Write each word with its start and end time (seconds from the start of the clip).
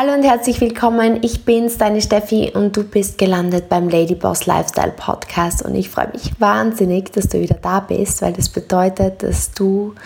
Hallo 0.00 0.12
und 0.12 0.22
herzlich 0.22 0.60
willkommen. 0.60 1.18
Ich 1.24 1.44
bin's, 1.44 1.76
deine 1.76 2.00
Steffi, 2.00 2.52
und 2.54 2.76
du 2.76 2.84
bist 2.84 3.18
gelandet 3.18 3.68
beim 3.68 3.88
Ladyboss 3.88 4.46
Lifestyle 4.46 4.92
Podcast. 4.92 5.62
Und 5.62 5.74
ich 5.74 5.88
freue 5.88 6.08
mich 6.12 6.30
wahnsinnig, 6.38 7.10
dass 7.10 7.26
du 7.26 7.40
wieder 7.40 7.56
da 7.60 7.80
bist, 7.80 8.22
weil 8.22 8.32
das 8.32 8.48
bedeutet, 8.48 9.24
dass 9.24 9.50
du 9.50 9.96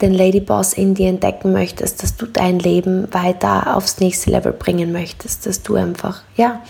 den 0.00 0.14
Ladyboss 0.14 0.72
in 0.72 0.94
dir 0.94 1.10
entdecken 1.10 1.52
möchtest, 1.52 2.02
dass 2.02 2.16
du 2.16 2.24
dein 2.24 2.58
Leben 2.58 3.12
weiter 3.12 3.76
aufs 3.76 4.00
nächste 4.00 4.30
Level 4.30 4.54
bringen 4.54 4.92
möchtest, 4.92 5.44
dass 5.44 5.62
du 5.62 5.74
einfach, 5.74 6.22
ja, 6.36 6.62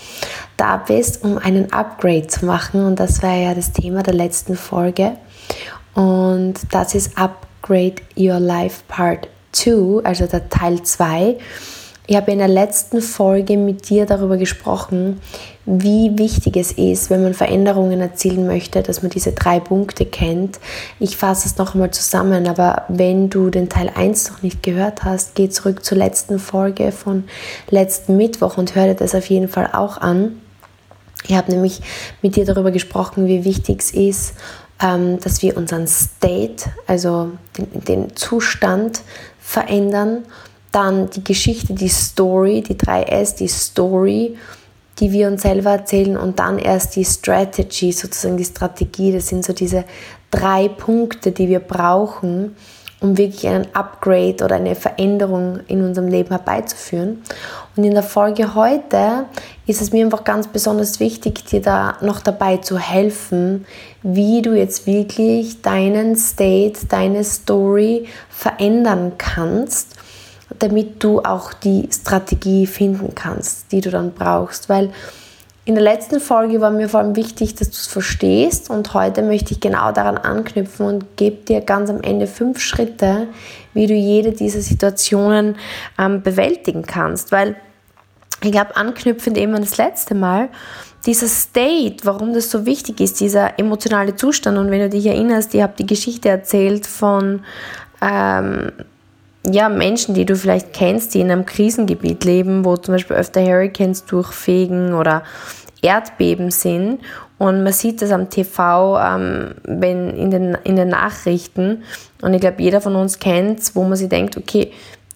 da 0.57 0.75
bist, 0.75 1.23
um 1.23 1.37
einen 1.37 1.71
Upgrade 1.71 2.27
zu 2.27 2.45
machen. 2.45 2.85
Und 2.85 2.99
das 2.99 3.23
war 3.23 3.37
ja 3.37 3.53
das 3.53 3.71
Thema 3.71 4.03
der 4.03 4.15
letzten 4.15 4.57
Folge. 4.57 5.15
Und 5.93 6.55
das 6.71 6.93
ist 6.93 7.17
Upgrade 7.17 8.01
Your 8.17 8.41
Life 8.41 8.81
Part 8.89 9.29
2, 9.53 10.03
also 10.03 10.27
der 10.27 10.49
Teil 10.49 10.83
2. 10.83 11.37
Ich 12.07 12.15
habe 12.15 12.31
in 12.31 12.37
der 12.37 12.47
letzten 12.47 13.01
Folge 13.01 13.57
mit 13.57 13.89
dir 13.89 14.05
darüber 14.05 14.37
gesprochen, 14.37 15.21
wie 15.65 16.15
wichtig 16.19 16.55
es 16.55 16.71
ist, 16.71 17.09
wenn 17.09 17.23
man 17.23 17.33
Veränderungen 17.33 17.99
erzielen 17.99 18.45
möchte, 18.45 18.83
dass 18.83 19.01
man 19.01 19.09
diese 19.09 19.31
drei 19.31 19.59
Punkte 19.59 20.05
kennt. 20.05 20.59
Ich 20.99 21.17
fasse 21.17 21.47
es 21.47 21.57
noch 21.57 21.73
einmal 21.73 21.89
zusammen, 21.89 22.47
aber 22.47 22.83
wenn 22.89 23.31
du 23.31 23.49
den 23.49 23.69
Teil 23.69 23.89
1 23.93 24.29
noch 24.29 24.43
nicht 24.43 24.61
gehört 24.61 25.03
hast, 25.03 25.33
geh 25.33 25.49
zurück 25.49 25.83
zur 25.83 25.97
letzten 25.97 26.37
Folge 26.37 26.91
von 26.91 27.23
letzten 27.71 28.17
Mittwoch 28.17 28.57
und 28.57 28.75
hör 28.75 28.85
dir 28.85 28.95
das 28.95 29.15
auf 29.15 29.27
jeden 29.27 29.47
Fall 29.47 29.71
auch 29.73 29.97
an. 29.97 30.39
Ich 31.27 31.35
habe 31.35 31.51
nämlich 31.51 31.81
mit 32.21 32.35
dir 32.35 32.45
darüber 32.45 32.69
gesprochen, 32.69 33.25
wie 33.25 33.45
wichtig 33.45 33.81
es 33.81 33.91
ist, 33.91 34.35
ähm, 34.79 35.19
dass 35.21 35.41
wir 35.41 35.57
unseren 35.57 35.87
State, 35.87 36.65
also 36.85 37.31
den 37.57 38.15
Zustand 38.15 39.01
verändern 39.39 40.25
dann 40.75 41.09
die 41.09 41.23
Geschichte, 41.23 41.73
die 41.73 41.87
Story, 41.87 42.61
die 42.61 42.75
3S, 42.75 43.37
die 43.37 43.47
Story, 43.47 44.37
die 44.99 45.11
wir 45.11 45.27
uns 45.27 45.43
selber 45.43 45.71
erzählen 45.71 46.17
und 46.17 46.37
dann 46.39 46.59
erst 46.59 46.97
die 46.97 47.05
Strategy, 47.05 47.93
sozusagen 47.93 48.35
die 48.35 48.43
Strategie. 48.43 49.13
Das 49.13 49.27
sind 49.29 49.45
so 49.45 49.53
diese 49.53 49.85
drei 50.31 50.67
Punkte, 50.67 51.31
die 51.31 51.47
wir 51.47 51.59
brauchen, 51.59 52.57
um 52.99 53.17
wirklich 53.17 53.47
einen 53.47 53.67
Upgrade 53.73 54.43
oder 54.43 54.55
eine 54.55 54.75
Veränderung 54.75 55.61
in 55.67 55.81
unserem 55.81 56.09
Leben 56.09 56.29
herbeizuführen. 56.29 57.21
Und 57.77 57.83
in 57.83 57.93
der 57.93 58.03
Folge 58.03 58.53
heute 58.55 59.25
ist 59.67 59.81
es 59.81 59.93
mir 59.93 60.03
einfach 60.03 60.25
ganz 60.25 60.47
besonders 60.47 60.99
wichtig, 60.99 61.45
dir 61.45 61.61
da 61.61 61.97
noch 62.01 62.19
dabei 62.19 62.57
zu 62.57 62.77
helfen, 62.77 63.65
wie 64.01 64.41
du 64.41 64.53
jetzt 64.53 64.87
wirklich 64.87 65.61
deinen 65.61 66.17
State, 66.17 66.87
deine 66.87 67.23
Story 67.23 68.07
verändern 68.29 69.13
kannst 69.17 69.94
damit 70.59 71.03
du 71.03 71.21
auch 71.21 71.53
die 71.53 71.87
Strategie 71.91 72.67
finden 72.67 73.13
kannst, 73.15 73.71
die 73.71 73.81
du 73.81 73.89
dann 73.89 74.13
brauchst. 74.13 74.69
Weil 74.69 74.91
in 75.65 75.73
der 75.73 75.83
letzten 75.83 76.19
Folge 76.19 76.61
war 76.61 76.69
mir 76.69 76.87
vor 76.87 76.99
allem 76.99 77.15
wichtig, 77.15 77.55
dass 77.55 77.69
du 77.69 77.75
es 77.75 77.87
verstehst 77.87 78.69
und 78.69 78.93
heute 78.93 79.23
möchte 79.23 79.53
ich 79.53 79.59
genau 79.59 79.91
daran 79.91 80.17
anknüpfen 80.17 80.85
und 80.85 81.17
gebe 81.17 81.37
dir 81.37 81.61
ganz 81.61 81.89
am 81.89 82.01
Ende 82.01 82.27
fünf 82.27 82.59
Schritte, 82.59 83.27
wie 83.73 83.87
du 83.87 83.95
jede 83.95 84.31
dieser 84.31 84.61
Situationen 84.61 85.55
ähm, 85.97 86.21
bewältigen 86.21 86.83
kannst. 86.83 87.31
Weil 87.31 87.55
ich 88.43 88.51
glaube, 88.51 88.75
anknüpfend 88.75 89.39
eben 89.39 89.55
das 89.55 89.77
letzte 89.77 90.13
Mal, 90.13 90.49
dieser 91.07 91.27
State, 91.27 91.97
warum 92.03 92.33
das 92.33 92.51
so 92.51 92.65
wichtig 92.65 92.99
ist, 92.99 93.19
dieser 93.19 93.57
emotionale 93.59 94.15
Zustand. 94.15 94.57
Und 94.57 94.69
wenn 94.69 94.81
du 94.81 94.89
dich 94.89 95.05
erinnerst, 95.05 95.53
ich 95.55 95.61
habe 95.61 95.73
die 95.77 95.85
Geschichte 95.85 96.29
erzählt 96.29 96.85
von 96.85 97.41
ähm, 98.01 98.71
ja, 99.51 99.69
Menschen, 99.69 100.15
die 100.15 100.25
du 100.25 100.35
vielleicht 100.35 100.73
kennst, 100.73 101.13
die 101.13 101.21
in 101.21 101.31
einem 101.31 101.45
Krisengebiet 101.45 102.23
leben, 102.23 102.65
wo 102.65 102.77
zum 102.77 102.95
Beispiel 102.95 103.15
öfter 103.15 103.43
Hurricanes 103.43 104.05
durchfegen 104.05 104.93
oder 104.93 105.23
Erdbeben 105.81 106.51
sind. 106.51 106.99
Und 107.37 107.63
man 107.63 107.73
sieht 107.73 108.01
das 108.01 108.11
am 108.11 108.29
TV, 108.29 108.97
ähm, 108.99 109.55
wenn 109.63 110.09
in 110.11 110.31
den, 110.31 110.57
in 110.63 110.75
den 110.75 110.89
Nachrichten. 110.89 111.83
Und 112.21 112.33
ich 112.33 112.41
glaube, 112.41 112.61
jeder 112.61 112.81
von 112.81 112.95
uns 112.95 113.19
kennt 113.19 113.59
es, 113.59 113.75
wo 113.75 113.83
man 113.83 113.97
sich 113.97 114.09
denkt, 114.09 114.37
okay, 114.37 114.71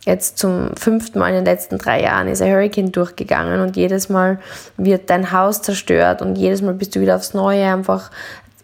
jetzt 0.05 0.37
zum 0.37 0.71
fünften 0.75 1.19
Mal 1.19 1.29
in 1.29 1.35
den 1.35 1.45
letzten 1.45 1.77
drei 1.77 2.01
Jahren 2.03 2.27
ist 2.27 2.41
ein 2.41 2.51
Hurricane 2.51 2.91
durchgegangen 2.91 3.61
und 3.61 3.77
jedes 3.77 4.09
Mal 4.09 4.39
wird 4.77 5.09
dein 5.09 5.31
Haus 5.31 5.61
zerstört 5.61 6.21
und 6.21 6.37
jedes 6.37 6.61
Mal 6.61 6.73
bist 6.73 6.95
du 6.95 7.01
wieder 7.01 7.15
aufs 7.15 7.33
Neue 7.33 7.65
einfach 7.65 8.11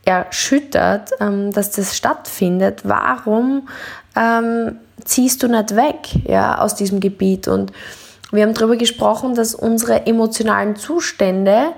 erschüttert, 0.05 1.11
ähm, 1.19 1.51
dass 1.51 1.71
das 1.71 1.95
stattfindet. 1.95 2.81
Warum 2.83 3.67
ähm, 4.15 4.77
ziehst 5.05 5.41
du 5.43 5.47
nicht 5.47 5.75
weg 5.75 6.09
ja, 6.27 6.59
aus 6.59 6.75
diesem 6.75 6.99
Gebiet. 6.99 7.47
Und 7.47 7.71
wir 8.31 8.43
haben 8.43 8.53
darüber 8.53 8.75
gesprochen, 8.75 9.35
dass 9.35 9.55
unsere 9.55 10.05
emotionalen 10.05 10.75
Zustände 10.75 11.73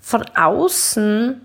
von 0.00 0.24
außen 0.34 1.40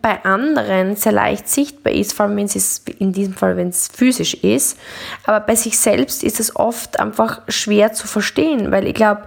bei 0.00 0.24
anderen 0.24 0.96
sehr 0.96 1.12
leicht 1.12 1.48
sichtbar 1.48 1.92
ist, 1.92 2.14
vor 2.14 2.26
allem 2.26 2.36
wenn 2.36 2.46
es 2.46 2.82
in 2.98 3.12
diesem 3.12 3.34
Fall, 3.34 3.56
wenn 3.56 3.68
es 3.68 3.88
physisch 3.88 4.34
ist. 4.34 4.78
Aber 5.24 5.40
bei 5.40 5.54
sich 5.54 5.78
selbst 5.78 6.24
ist 6.24 6.40
es 6.40 6.56
oft 6.56 6.98
einfach 6.98 7.42
schwer 7.48 7.92
zu 7.92 8.06
verstehen, 8.06 8.72
weil 8.72 8.86
ich 8.86 8.94
glaube, 8.94 9.22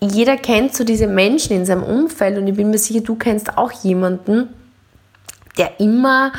jeder 0.00 0.36
kennt 0.36 0.74
so 0.74 0.84
diese 0.84 1.06
Menschen 1.06 1.56
in 1.56 1.66
seinem 1.66 1.82
Umfeld 1.82 2.38
und 2.38 2.46
ich 2.46 2.56
bin 2.56 2.70
mir 2.70 2.78
sicher, 2.78 3.00
du 3.00 3.14
kennst 3.14 3.58
auch 3.58 3.72
jemanden, 3.72 4.48
der 5.58 5.78
immer 5.80 6.32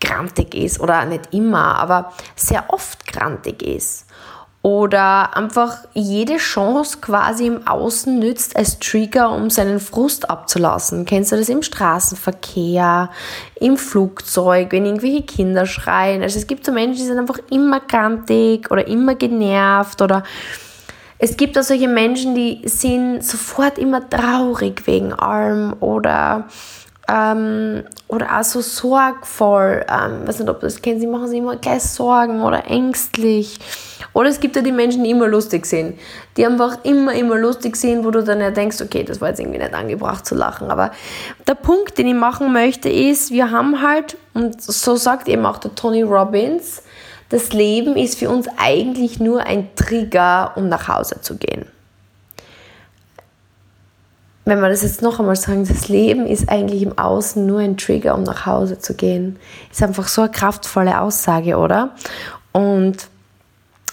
grantig 0.00 0.54
ist 0.54 0.80
oder 0.80 1.04
nicht 1.04 1.32
immer, 1.32 1.76
aber 1.76 2.12
sehr 2.36 2.64
oft 2.68 3.06
grantig 3.06 3.62
ist. 3.62 4.06
Oder 4.60 5.36
einfach 5.36 5.78
jede 5.94 6.36
Chance 6.36 6.98
quasi 7.00 7.46
im 7.46 7.66
Außen 7.66 8.18
nützt 8.18 8.56
als 8.56 8.80
Trigger, 8.80 9.30
um 9.30 9.50
seinen 9.50 9.78
Frust 9.78 10.28
abzulassen. 10.28 11.04
Kennst 11.04 11.30
du 11.30 11.36
das 11.36 11.48
im 11.48 11.62
Straßenverkehr, 11.62 13.08
im 13.60 13.76
Flugzeug, 13.76 14.72
wenn 14.72 14.84
irgendwelche 14.84 15.22
Kinder 15.22 15.64
schreien? 15.64 16.22
Also 16.22 16.38
es 16.38 16.48
gibt 16.48 16.66
so 16.66 16.72
Menschen, 16.72 16.98
die 16.98 17.06
sind 17.06 17.18
einfach 17.18 17.38
immer 17.50 17.80
grantig 17.80 18.70
oder 18.70 18.86
immer 18.88 19.14
genervt 19.14 20.02
oder 20.02 20.24
es 21.20 21.36
gibt 21.36 21.58
auch 21.58 21.62
solche 21.62 21.88
Menschen, 21.88 22.34
die 22.34 22.60
sind 22.64 23.24
sofort 23.24 23.78
immer 23.78 24.08
traurig 24.08 24.86
wegen 24.86 25.12
allem 25.12 25.74
oder 25.80 26.46
ähm, 27.08 27.84
oder 28.06 28.38
auch 28.38 28.44
so 28.44 28.60
sorgvoll, 28.60 29.84
ähm, 29.88 30.26
weiß 30.26 30.40
nicht, 30.40 30.48
ob 30.48 30.60
das 30.60 30.82
kennen, 30.82 31.00
sie 31.00 31.06
machen 31.06 31.28
sich 31.28 31.38
immer 31.38 31.56
gleich 31.56 31.82
Sorgen 31.82 32.42
oder 32.42 32.66
ängstlich. 32.66 33.58
Oder 34.12 34.28
es 34.28 34.40
gibt 34.40 34.56
ja 34.56 34.62
die 34.62 34.72
Menschen, 34.72 35.04
die 35.04 35.10
immer 35.10 35.26
lustig 35.26 35.66
sind, 35.66 35.98
die 36.36 36.44
einfach 36.44 36.78
immer, 36.84 37.12
immer 37.14 37.36
lustig 37.36 37.76
sind, 37.76 38.04
wo 38.04 38.10
du 38.10 38.22
dann 38.22 38.40
ja 38.40 38.50
denkst, 38.50 38.80
okay, 38.80 39.04
das 39.04 39.20
war 39.20 39.28
jetzt 39.28 39.40
irgendwie 39.40 39.58
nicht 39.58 39.74
angebracht 39.74 40.26
zu 40.26 40.34
lachen. 40.34 40.70
Aber 40.70 40.92
der 41.46 41.54
Punkt, 41.54 41.98
den 41.98 42.08
ich 42.08 42.14
machen 42.14 42.52
möchte, 42.52 42.88
ist, 42.88 43.30
wir 43.30 43.50
haben 43.50 43.82
halt, 43.82 44.16
und 44.34 44.60
so 44.60 44.96
sagt 44.96 45.28
eben 45.28 45.46
auch 45.46 45.58
der 45.58 45.74
Tony 45.74 46.02
Robbins, 46.02 46.82
das 47.30 47.52
Leben 47.52 47.96
ist 47.96 48.18
für 48.18 48.30
uns 48.30 48.48
eigentlich 48.56 49.20
nur 49.20 49.42
ein 49.42 49.68
Trigger, 49.76 50.52
um 50.56 50.68
nach 50.68 50.88
Hause 50.88 51.20
zu 51.20 51.36
gehen 51.36 51.66
wenn 54.48 54.60
wir 54.60 54.68
das 54.68 54.82
jetzt 54.82 55.02
noch 55.02 55.20
einmal 55.20 55.36
sagen, 55.36 55.66
das 55.66 55.88
Leben 55.88 56.26
ist 56.26 56.48
eigentlich 56.48 56.82
im 56.82 56.96
Außen 56.96 57.44
nur 57.44 57.60
ein 57.60 57.76
Trigger, 57.76 58.14
um 58.14 58.22
nach 58.22 58.46
Hause 58.46 58.78
zu 58.78 58.94
gehen. 58.94 59.38
Ist 59.70 59.82
einfach 59.82 60.08
so 60.08 60.22
eine 60.22 60.30
kraftvolle 60.30 61.00
Aussage, 61.00 61.56
oder? 61.56 61.94
Und 62.52 63.08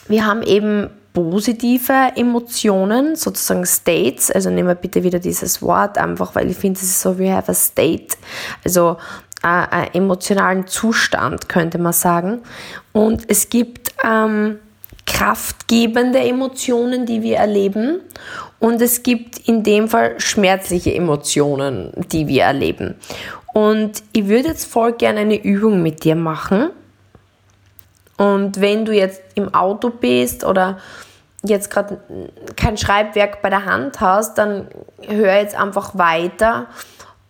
wir 0.08 0.26
haben 0.26 0.42
eben 0.44 0.90
positive 1.14 2.12
Emotionen, 2.16 3.16
sozusagen 3.16 3.66
States. 3.66 4.32
Also 4.32 4.50
nehmen 4.50 4.68
wir 4.68 4.76
bitte 4.76 5.04
wieder 5.04 5.20
dieses 5.20 5.62
Wort, 5.62 5.98
einfach 5.98 6.36
weil 6.36 6.50
ich 6.50 6.58
finde, 6.58 6.80
es 6.80 6.84
ist 6.84 7.02
so, 7.02 7.18
we 7.18 7.34
have 7.34 7.50
a 7.52 7.56
state. 7.56 8.16
Also 8.64 8.98
äh, 9.44 9.90
emotionalen 9.94 10.68
Zustand, 10.68 11.50
könnte 11.50 11.78
man 11.78 11.94
sagen. 11.94 12.42
Und 12.92 13.24
es 13.30 13.50
gibt 13.50 13.94
ähm, 14.04 14.60
kraftgebende 15.06 16.20
Emotionen, 16.20 17.06
die 17.06 17.22
wir 17.22 17.38
erleben. 17.38 18.02
Und 18.60 18.82
es 18.82 19.04
gibt 19.04 19.38
in 19.48 19.64
dem 19.64 19.88
Fall 19.88 20.20
schmerzliche 20.20 20.94
Emotionen, 20.94 21.92
die 22.12 22.28
wir 22.28 22.44
erleben. 22.44 22.96
Und 23.54 24.04
ich 24.12 24.28
würde 24.28 24.50
jetzt 24.50 24.66
voll 24.66 24.94
gerne 24.94 25.22
eine 25.22 25.42
Übung 25.42 25.82
mit 25.82 26.04
dir 26.04 26.16
machen. 26.16 26.72
Und 28.18 28.62
wenn 28.62 28.86
du 28.86 28.94
jetzt 28.94 29.22
im 29.36 29.54
Auto 29.54 29.90
bist 29.90 30.46
oder 30.46 30.78
jetzt 31.44 31.70
gerade 31.70 32.00
kein 32.56 32.78
Schreibwerk 32.78 33.42
bei 33.42 33.50
der 33.50 33.66
Hand 33.66 34.00
hast, 34.02 34.38
dann 34.38 34.68
hör 35.08 35.36
jetzt 35.36 35.56
einfach 35.56 35.98
weiter 35.98 36.68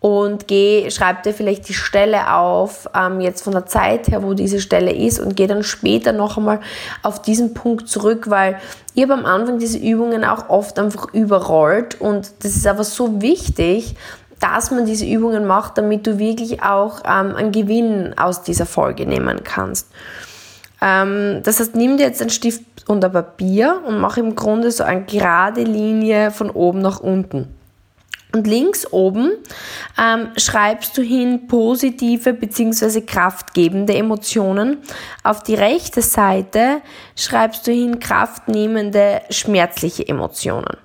und 0.06 0.48
geh, 0.48 0.92
schreib 0.92 1.24
dir 1.24 1.34
vielleicht 1.34 1.68
die 1.68 1.74
Stelle 1.74 2.31
auf, 2.31 2.88
ähm, 2.96 3.22
jetzt 3.22 3.44
von 3.44 3.54
der 3.54 3.66
Zeit 3.66 4.07
her, 4.07 4.22
wo 4.22 4.36
diese 4.36 4.62
Stelle 4.62 4.94
ist 4.94 5.19
und 5.19 5.36
geh 5.36 5.48
dann 5.48 5.63
später 5.63 6.12
noch 6.12 6.38
einmal 6.38 6.60
auf 7.02 7.24
diesen 7.24 7.56
Punkt 7.56 7.90
zurück, 7.90 8.30
weil 8.30 8.60
habe 9.02 9.13
am 9.13 9.25
Anfang 9.25 9.57
diese 9.57 9.80
Übungen 9.80 10.24
auch 10.24 10.48
oft 10.48 10.78
einfach 10.78 11.12
überrollt 11.12 12.00
und 12.00 12.31
das 12.44 12.56
ist 12.56 12.68
aber 12.68 12.84
so 12.84 13.19
wichtig, 13.24 13.96
dass 14.40 14.69
man 14.69 14.86
diese 14.86 15.07
Übungen 15.07 15.48
macht, 15.48 15.80
damit 15.80 16.06
du 16.06 16.19
wirklich 16.19 16.62
auch 16.62 17.00
ähm, 17.00 17.36
einen 17.36 17.51
Gewinn 17.51 18.13
aus 18.16 18.44
dieser 18.44 18.68
Folge 18.68 19.08
nehmen 19.08 19.44
kannst. 19.44 19.88
Ähm, 20.84 21.42
das 21.42 21.60
heißt, 21.60 21.74
nimm 21.74 21.98
dir 21.98 22.06
jetzt 22.06 22.22
einen 22.22 22.30
Stift 22.30 22.62
und 22.86 23.04
ein 23.04 23.12
Papier 23.12 23.81
und 23.88 23.98
mach 24.01 24.18
im 24.18 24.36
Grunde 24.36 24.69
so 24.69 24.84
eine 24.84 25.04
gerade 25.06 25.63
Linie 25.63 26.30
von 26.30 26.51
oben 26.51 26.78
nach 26.78 27.00
unten. 27.00 27.48
Und 28.36 28.48
links 28.48 28.86
oben 28.92 29.32
ähm, 29.98 30.32
schreibst 30.36 30.98
du 30.98 31.02
hin 31.02 31.48
positive 31.48 32.34
bzw. 32.34 33.00
kraftgebende 33.00 33.96
Emotionen. 33.96 34.80
Auf 35.24 35.42
die 35.42 35.56
rechte 35.56 36.02
Seite 36.02 36.82
schreibst 37.16 37.66
du 37.66 37.72
hin 37.72 38.02
kraftnehmende, 38.02 39.22
schmerzliche 39.30 40.06
Emotionen. 40.06 40.76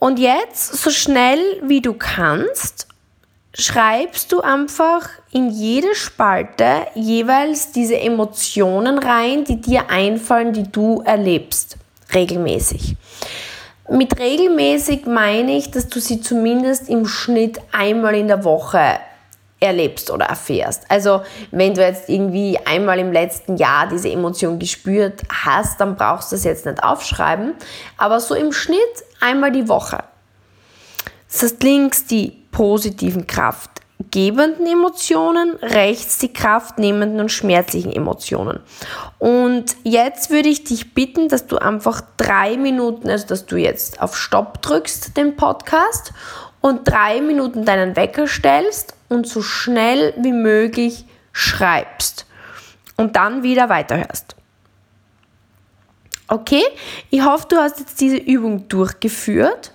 Und 0.00 0.18
jetzt, 0.18 0.82
so 0.82 0.90
schnell 0.90 1.38
wie 1.62 1.82
du 1.82 1.94
kannst, 1.94 2.88
schreibst 3.54 4.32
du 4.32 4.40
einfach 4.40 5.08
in 5.30 5.50
jede 5.50 5.94
Spalte 5.94 6.88
jeweils 6.96 7.70
diese 7.70 8.00
Emotionen 8.00 8.98
rein, 8.98 9.44
die 9.44 9.60
dir 9.60 9.88
einfallen, 9.88 10.52
die 10.52 10.64
du 10.64 11.00
erlebst, 11.02 11.76
regelmäßig. 12.12 12.96
Mit 13.90 14.18
regelmäßig 14.18 15.06
meine 15.06 15.56
ich, 15.56 15.70
dass 15.70 15.88
du 15.88 15.98
sie 15.98 16.20
zumindest 16.20 16.90
im 16.90 17.06
Schnitt 17.06 17.58
einmal 17.72 18.14
in 18.14 18.28
der 18.28 18.44
Woche 18.44 18.98
erlebst 19.60 20.10
oder 20.10 20.26
erfährst. 20.26 20.84
Also 20.88 21.22
wenn 21.50 21.74
du 21.74 21.80
jetzt 21.80 22.08
irgendwie 22.08 22.58
einmal 22.64 22.98
im 22.98 23.12
letzten 23.12 23.56
Jahr 23.56 23.88
diese 23.88 24.10
Emotion 24.10 24.58
gespürt 24.58 25.22
hast, 25.30 25.80
dann 25.80 25.96
brauchst 25.96 26.30
du 26.30 26.36
es 26.36 26.44
jetzt 26.44 26.66
nicht 26.66 26.82
aufschreiben, 26.82 27.54
aber 27.96 28.20
so 28.20 28.34
im 28.34 28.52
Schnitt 28.52 28.78
einmal 29.20 29.52
die 29.52 29.68
Woche. 29.68 30.04
Das 31.30 31.42
heißt 31.42 31.62
links 31.62 32.06
die 32.06 32.44
positiven 32.52 33.26
kraftgebenden 33.98 34.66
Emotionen, 34.66 35.56
rechts 35.56 36.18
die 36.18 36.32
kraftnehmenden 36.32 37.20
und 37.20 37.30
schmerzlichen 37.30 37.92
Emotionen. 37.92 38.60
Und 39.18 39.76
jetzt 39.84 40.30
würde 40.30 40.48
ich 40.48 40.64
dich 40.64 40.94
bitten, 40.94 41.28
dass 41.28 41.46
du 41.46 41.58
einfach 41.58 42.02
drei 42.16 42.56
Minuten, 42.56 43.10
also 43.10 43.26
dass 43.26 43.46
du 43.46 43.56
jetzt 43.56 44.00
auf 44.00 44.16
Stopp 44.16 44.62
drückst, 44.62 45.16
den 45.16 45.36
Podcast, 45.36 46.12
und 46.60 46.88
drei 46.88 47.20
Minuten 47.20 47.64
deinen 47.64 47.94
Wecker 47.94 48.26
stellst 48.26 48.94
und 49.08 49.28
so 49.28 49.42
schnell 49.42 50.12
wie 50.18 50.32
möglich 50.32 51.04
schreibst 51.32 52.26
und 52.96 53.14
dann 53.14 53.44
wieder 53.44 53.68
weiterhörst. 53.68 54.34
Okay, 56.26 56.64
ich 57.10 57.22
hoffe, 57.22 57.46
du 57.48 57.56
hast 57.56 57.78
jetzt 57.78 58.00
diese 58.00 58.16
Übung 58.16 58.66
durchgeführt 58.68 59.72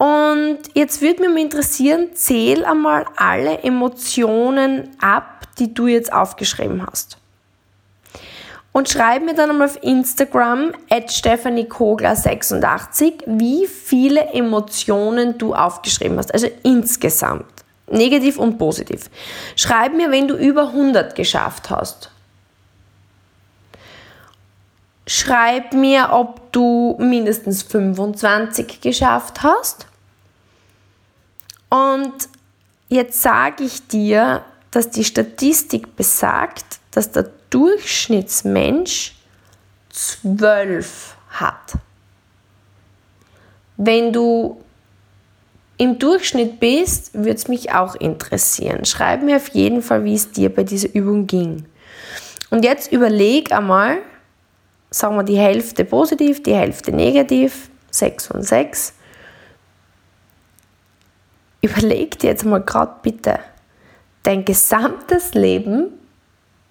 und 0.00 0.58
jetzt 0.72 1.02
würde 1.02 1.28
mich 1.28 1.42
interessieren, 1.42 2.14
zähl 2.14 2.64
einmal 2.64 3.04
alle 3.16 3.58
Emotionen 3.58 4.88
ab, 4.98 5.46
die 5.58 5.74
du 5.74 5.88
jetzt 5.88 6.10
aufgeschrieben 6.10 6.86
hast. 6.86 7.18
Und 8.72 8.88
schreib 8.88 9.22
mir 9.22 9.34
dann 9.34 9.50
einmal 9.50 9.68
auf 9.68 9.78
Instagram 9.82 10.72
at 10.88 11.10
stephaniekogler86, 11.10 13.24
wie 13.26 13.66
viele 13.66 14.24
Emotionen 14.28 15.36
du 15.36 15.54
aufgeschrieben 15.54 16.16
hast. 16.16 16.32
Also 16.32 16.48
insgesamt. 16.62 17.44
Negativ 17.86 18.38
und 18.38 18.56
positiv. 18.56 19.10
Schreib 19.54 19.92
mir, 19.92 20.10
wenn 20.10 20.28
du 20.28 20.34
über 20.34 20.68
100 20.68 21.14
geschafft 21.14 21.68
hast. 21.68 22.10
Schreib 25.06 25.74
mir, 25.74 26.08
ob 26.12 26.52
du 26.52 26.96
mindestens 26.98 27.62
25 27.64 28.80
geschafft 28.80 29.42
hast. 29.42 29.89
Und 31.70 32.28
jetzt 32.88 33.22
sage 33.22 33.64
ich 33.64 33.86
dir, 33.86 34.44
dass 34.70 34.90
die 34.90 35.04
Statistik 35.04 35.96
besagt, 35.96 36.80
dass 36.90 37.10
der 37.10 37.30
Durchschnittsmensch 37.50 39.14
zwölf 39.88 41.16
hat. 41.30 41.74
Wenn 43.76 44.12
du 44.12 44.62
im 45.78 45.98
Durchschnitt 45.98 46.60
bist, 46.60 47.14
würde 47.14 47.30
es 47.30 47.48
mich 47.48 47.72
auch 47.72 47.94
interessieren. 47.94 48.84
Schreib 48.84 49.22
mir 49.22 49.36
auf 49.36 49.48
jeden 49.48 49.80
Fall, 49.80 50.04
wie 50.04 50.14
es 50.14 50.30
dir 50.30 50.54
bei 50.54 50.62
dieser 50.62 50.94
Übung 50.94 51.26
ging. 51.26 51.64
Und 52.50 52.64
jetzt 52.64 52.92
überleg 52.92 53.50
einmal, 53.52 53.98
sagen 54.90 55.16
wir 55.16 55.22
die 55.22 55.38
Hälfte 55.38 55.84
positiv, 55.84 56.42
die 56.42 56.54
Hälfte 56.54 56.92
negativ, 56.92 57.70
6 57.92 58.32
und 58.32 58.42
6. 58.42 58.92
Überleg 61.62 62.18
dir 62.18 62.30
jetzt 62.30 62.44
mal 62.44 62.62
gerade 62.62 62.94
bitte, 63.02 63.38
dein 64.22 64.44
gesamtes 64.44 65.34
Leben 65.34 65.88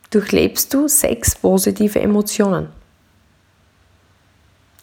durchlebst 0.10 0.74
du 0.74 0.88
sechs 0.88 1.36
positive 1.36 2.00
Emotionen. 2.00 2.70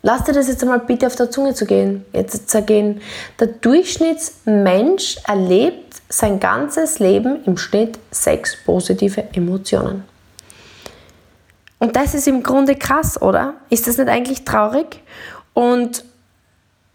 Lass 0.03 0.23
dir 0.23 0.33
das 0.33 0.47
jetzt 0.47 0.63
einmal 0.63 0.79
bitte 0.79 1.09
auf 1.09 1.17
der 1.17 1.33
Zunge 1.33 1.55
zu 1.55 1.67
gehen. 1.67 2.05
Jetzt 2.13 2.49
zu 2.49 2.63
gehen. 2.63 3.01
Der 3.41 3.49
Durchschnittsmensch 3.49 5.19
erlebt 5.27 5.95
sein 6.09 6.39
ganzes 6.39 7.01
Leben 7.01 7.43
im 7.45 7.57
Schnitt 7.57 7.99
sechs 8.13 8.57
positive 8.65 9.25
Emotionen. 9.33 10.05
Und 11.81 11.97
das 11.97 12.15
ist 12.15 12.29
im 12.29 12.45
Grunde 12.45 12.77
krass, 12.77 13.21
oder? 13.21 13.55
Ist 13.69 13.89
das 13.89 13.99
nicht 13.99 14.09
eigentlich 14.09 14.45
traurig? 14.45 15.03
Und 15.55 16.05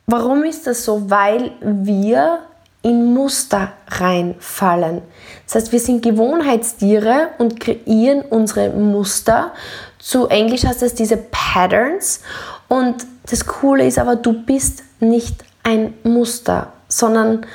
warum 0.05 0.43
ist 0.45 0.65
das 0.65 0.85
so? 0.85 1.09
Weil 1.09 1.51
wir 1.61 2.39
in 2.83 3.13
Muster 3.13 3.73
reinfallen. 3.87 5.01
Das 5.45 5.55
heißt, 5.55 5.71
wir 5.71 5.79
sind 5.79 6.01
Gewohnheitstiere 6.01 7.29
und 7.37 7.59
kreieren 7.59 8.21
unsere 8.21 8.69
Muster. 8.69 9.53
Zu 9.99 10.27
Englisch 10.27 10.63
heißt 10.63 10.81
es 10.81 10.95
diese 10.95 11.17
Patterns. 11.17 12.21
Und 12.67 13.05
das 13.29 13.45
Coole 13.45 13.85
ist 13.85 13.99
aber, 13.99 14.15
du 14.15 14.33
bist 14.45 14.83
nicht 14.99 15.43
ein 15.63 15.93
Muster, 16.03 16.73
sondern 16.87 17.45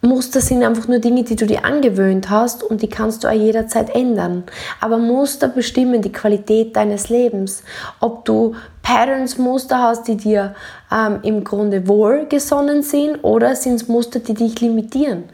Muster 0.00 0.40
sind 0.40 0.62
einfach 0.62 0.86
nur 0.86 1.00
Dinge, 1.00 1.24
die 1.24 1.34
du 1.34 1.44
dir 1.44 1.64
angewöhnt 1.64 2.30
hast 2.30 2.62
und 2.62 2.82
die 2.82 2.88
kannst 2.88 3.24
du 3.24 3.28
auch 3.28 3.32
jederzeit 3.32 3.90
ändern. 3.90 4.44
Aber 4.80 4.96
Muster 4.96 5.48
bestimmen 5.48 6.02
die 6.02 6.12
Qualität 6.12 6.76
deines 6.76 7.08
Lebens. 7.08 7.64
Ob 7.98 8.24
du 8.24 8.54
Patterns, 8.82 9.38
Muster 9.38 9.82
hast, 9.82 10.06
die 10.06 10.16
dir 10.16 10.54
ähm, 10.92 11.18
im 11.22 11.42
Grunde 11.42 11.88
wohlgesonnen 11.88 12.82
sind 12.82 13.18
oder 13.22 13.56
sind 13.56 13.74
es 13.74 13.88
Muster, 13.88 14.20
die 14.20 14.34
dich 14.34 14.60
limitieren. 14.60 15.24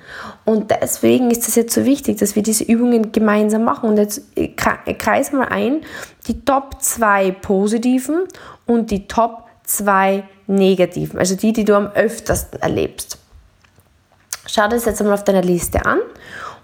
Und 0.47 0.71
deswegen 0.71 1.31
ist 1.31 1.47
es 1.47 1.57
jetzt 1.57 1.75
so 1.75 1.85
wichtig, 1.85 2.19
dass 2.19 2.35
wir 2.35 2.43
diese 2.43 2.65
Übungen 2.65 3.13
gemeinsam 3.13 3.65
machen. 3.65 3.91
Und 3.91 3.99
jetzt 3.99 4.23
äh, 4.35 4.49
kreise 4.49 5.37
mal 5.37 5.49
ein, 5.49 5.83
die 6.27 6.43
Top 6.43 6.81
2 6.81 7.33
positiven 7.33 8.23
und 8.67 8.91
die 8.91 9.07
Top 9.09 9.45
2 9.65 10.25
negativen. 10.47 11.19
Also 11.19 11.37
die, 11.37 11.53
die 11.53 11.65
du 11.65 11.77
am 11.77 11.89
öftersten 11.89 12.61
erlebst. 12.63 13.19
Schau 14.47 14.69
das 14.69 14.85
jetzt 14.85 15.01
einmal 15.01 15.15
auf 15.15 15.25
deiner 15.25 15.43
Liste 15.43 15.85
an. 15.85 16.01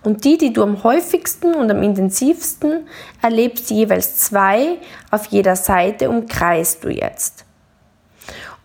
Und 0.02 0.25
die, 0.25 0.38
die 0.38 0.52
du 0.52 0.62
am 0.62 0.82
häufigsten 0.82 1.54
und 1.54 1.70
am 1.70 1.82
intensivsten 1.82 2.88
erlebst, 3.20 3.70
jeweils 3.70 4.16
zwei 4.16 4.78
auf 5.10 5.26
jeder 5.26 5.56
Seite, 5.56 6.08
umkreist 6.08 6.84
du 6.84 6.88
jetzt. 6.88 7.44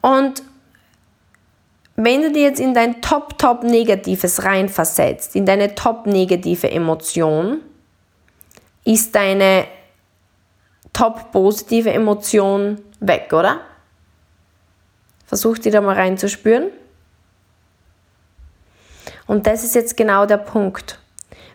Und 0.01 0.43
wenn 1.97 2.21
du 2.21 2.31
dir 2.31 2.43
jetzt 2.43 2.59
in 2.59 2.73
dein 2.73 3.01
Top-Top-Negatives 3.01 4.43
reinversetzt, 4.43 5.35
in 5.35 5.45
deine 5.45 5.75
top-negative 5.75 6.69
Emotion, 6.69 7.61
ist 8.83 9.15
deine 9.15 9.65
top-positive 10.93 11.91
Emotion 11.91 12.81
weg, 12.99 13.31
oder? 13.33 13.61
Versuch 15.25 15.57
die 15.57 15.71
da 15.71 15.81
mal 15.81 15.95
reinzuspüren. 15.95 16.69
Und 19.27 19.47
das 19.47 19.63
ist 19.63 19.75
jetzt 19.75 19.97
genau 19.97 20.25
der 20.25 20.37
Punkt. 20.37 20.99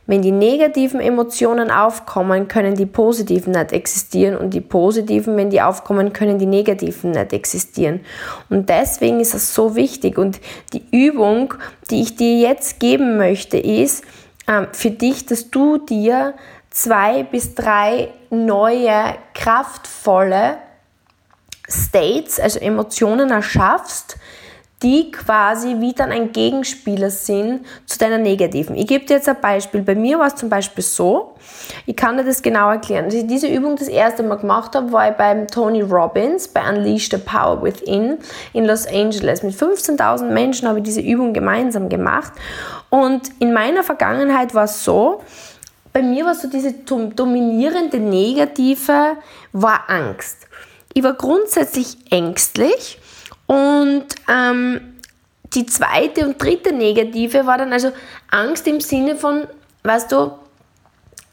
Wenn 0.07 0.23
die 0.23 0.33
negativen 0.33 0.99
Emotionen 0.99 1.71
aufkommen, 1.71 2.49
können 2.49 2.75
die 2.75 2.87
positiven 2.87 3.53
nicht 3.53 3.73
existieren 3.73 4.37
und 4.37 4.55
die 4.55 4.61
positiven, 4.61 5.37
wenn 5.37 5.51
die 5.51 5.63
aufkommen, 5.63 6.13
können 6.13 6.39
die 6.39 6.47
negativen 6.47 7.13
nicht 7.13 7.33
existieren. 7.33 8.01
Und 8.49 8.69
deswegen 8.69 9.21
ist 9.21 9.35
es 9.35 9.55
so 9.55 9.77
wichtig. 9.77 10.19
Und 10.19 10.41
die 10.73 10.83
Übung, 10.91 11.55
die 11.91 12.03
ich 12.03 12.17
dir 12.17 12.41
jetzt 12.41 12.81
geben 12.81 13.19
möchte, 13.19 13.57
ist 13.57 14.03
äh, 14.49 14.67
für 14.73 14.91
dich, 14.91 15.27
dass 15.27 15.51
du 15.51 15.79
dir 15.79 16.35
zwei 16.71 17.23
bis 17.23 17.55
drei 17.55 18.09
neue, 18.31 19.15
kraftvolle 19.35 20.59
States, 21.69 22.41
also 22.41 22.59
Emotionen 22.59 23.31
erschaffst, 23.31 24.17
die 24.83 25.11
quasi 25.11 25.77
wie 25.81 25.93
dann 25.93 26.11
ein 26.11 26.33
Gegenspieler 26.33 27.11
sind 27.11 27.67
zu 27.85 27.99
deiner 27.99 28.17
negativen. 28.17 28.77
Ich 28.77 28.87
gebe 28.87 29.05
dir 29.05 29.17
jetzt 29.17 29.29
ein 29.29 29.41
Beispiel. 29.41 29.83
Bei 29.83 29.95
mir 29.95 30.19
war 30.19 30.29
es 30.29 30.37
zum 30.37 30.49
Beispiel 30.49 30.83
so, 30.83 31.35
ich 31.85 31.97
kann 31.97 32.17
dir 32.17 32.25
das 32.25 32.41
genau 32.41 32.71
erklären. 32.71 33.05
Als 33.05 33.15
ich 33.15 33.27
diese 33.27 33.47
Übung 33.47 33.77
das 33.77 33.89
erste 33.89 34.23
Mal 34.23 34.37
gemacht 34.37 34.75
habe, 34.75 34.91
war 34.91 35.11
ich 35.11 35.17
beim 35.17 35.47
Tony 35.47 35.83
Robbins 35.83 36.49
bei 36.49 36.67
Unleash 36.67 37.11
the 37.11 37.19
Power 37.19 37.63
Within 37.63 38.19
in 38.55 38.65
Los 38.65 38.87
Angeles. 38.87 39.43
Mit 39.43 39.55
15.000 39.55 40.31
Menschen 40.31 40.67
habe 40.67 40.79
ich 40.79 40.85
diese 40.85 41.03
Übung 41.03 41.35
gemeinsam 41.35 41.91
gemacht. 41.91 42.33
Und 42.89 43.29
in 43.39 43.53
meiner 43.53 43.83
Vergangenheit 43.83 44.55
war 44.55 44.65
es 44.65 44.83
so, 44.83 45.23
bei 45.93 46.03
mir 46.03 46.25
war 46.25 46.35
so 46.35 46.49
diese 46.49 46.73
dominierende 46.73 47.99
Negative, 47.99 49.17
war 49.53 49.85
Angst. 49.89 50.47
Ich 50.95 51.03
war 51.03 51.15
grundsätzlich 51.15 51.99
ängstlich 52.11 52.99
und 53.51 54.05
ähm, 54.29 54.81
die 55.55 55.67
zweite 55.67 56.25
und 56.25 56.41
dritte 56.41 56.73
Negative 56.73 57.47
war 57.47 57.59
dann 57.59 57.73
also 57.73 57.91
Angst 58.31 58.69
im 58.69 58.81
Sinne 58.81 59.17
von, 59.17 59.49
weißt 59.83 60.13
du, 60.13 60.31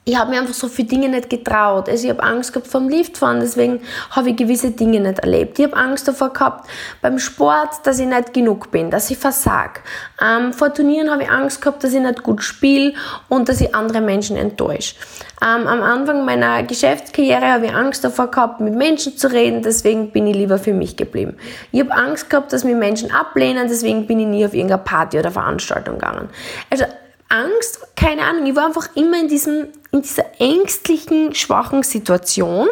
ich 0.07 0.15
habe 0.15 0.31
mir 0.31 0.39
einfach 0.39 0.53
so 0.53 0.69
viele 0.69 0.87
Dinge 0.87 1.09
nicht 1.09 1.29
getraut. 1.29 1.89
Also 1.89 2.05
ich 2.05 2.09
habe 2.09 2.23
Angst 2.23 2.53
gehabt 2.53 2.67
vom 2.67 2.87
Liftfahren, 2.87 3.41
deswegen 3.41 3.81
habe 4.11 4.29
ich 4.29 4.37
gewisse 4.37 4.71
Dinge 4.71 5.01
nicht 5.01 5.19
erlebt. 5.19 5.59
Ich 5.59 5.65
habe 5.65 5.75
Angst 5.75 6.07
davor 6.07 6.31
gehabt 6.31 6.69
beim 7.01 7.19
Sport, 7.19 7.71
dass 7.83 7.99
ich 7.99 8.07
nicht 8.07 8.33
genug 8.33 8.71
bin, 8.71 8.89
dass 8.89 9.11
ich 9.11 9.17
versag. 9.17 9.81
Ähm, 10.21 10.53
vor 10.53 10.73
Turnieren 10.73 11.11
habe 11.11 11.23
ich 11.23 11.29
Angst 11.29 11.61
gehabt, 11.61 11.83
dass 11.83 11.93
ich 11.93 11.99
nicht 11.99 12.23
gut 12.23 12.41
spiele 12.41 12.93
und 13.27 13.49
dass 13.49 13.59
ich 13.59 13.75
andere 13.75 13.99
Menschen 13.99 14.37
enttäusche. 14.37 14.95
Ähm, 15.41 15.67
am 15.67 15.83
Anfang 15.83 16.23
meiner 16.23 16.63
Geschäftskarriere 16.63 17.51
habe 17.51 17.65
ich 17.65 17.75
Angst 17.75 18.05
davor 18.05 18.31
gehabt, 18.31 18.61
mit 18.61 18.75
Menschen 18.75 19.17
zu 19.17 19.29
reden, 19.29 19.61
deswegen 19.61 20.11
bin 20.11 20.25
ich 20.25 20.37
lieber 20.37 20.57
für 20.57 20.73
mich 20.73 20.95
geblieben. 20.95 21.35
Ich 21.73 21.81
habe 21.81 21.93
Angst 21.93 22.29
gehabt, 22.29 22.53
dass 22.53 22.63
mich 22.63 22.75
Menschen 22.75 23.11
ablehnen, 23.11 23.67
deswegen 23.67 24.07
bin 24.07 24.21
ich 24.21 24.27
nie 24.27 24.45
auf 24.45 24.53
irgendeine 24.53 24.81
Party 24.81 25.19
oder 25.19 25.31
Veranstaltung 25.31 25.95
gegangen. 25.95 26.29
Also 26.69 26.85
Angst, 27.29 27.95
keine 27.95 28.23
Ahnung, 28.23 28.45
ich 28.45 28.55
war 28.55 28.67
einfach 28.67 28.95
immer 28.95 29.19
in, 29.19 29.27
diesem, 29.27 29.67
in 29.91 30.01
dieser 30.01 30.39
ängstlichen, 30.39 31.35
schwachen 31.35 31.83
Situation. 31.83 32.69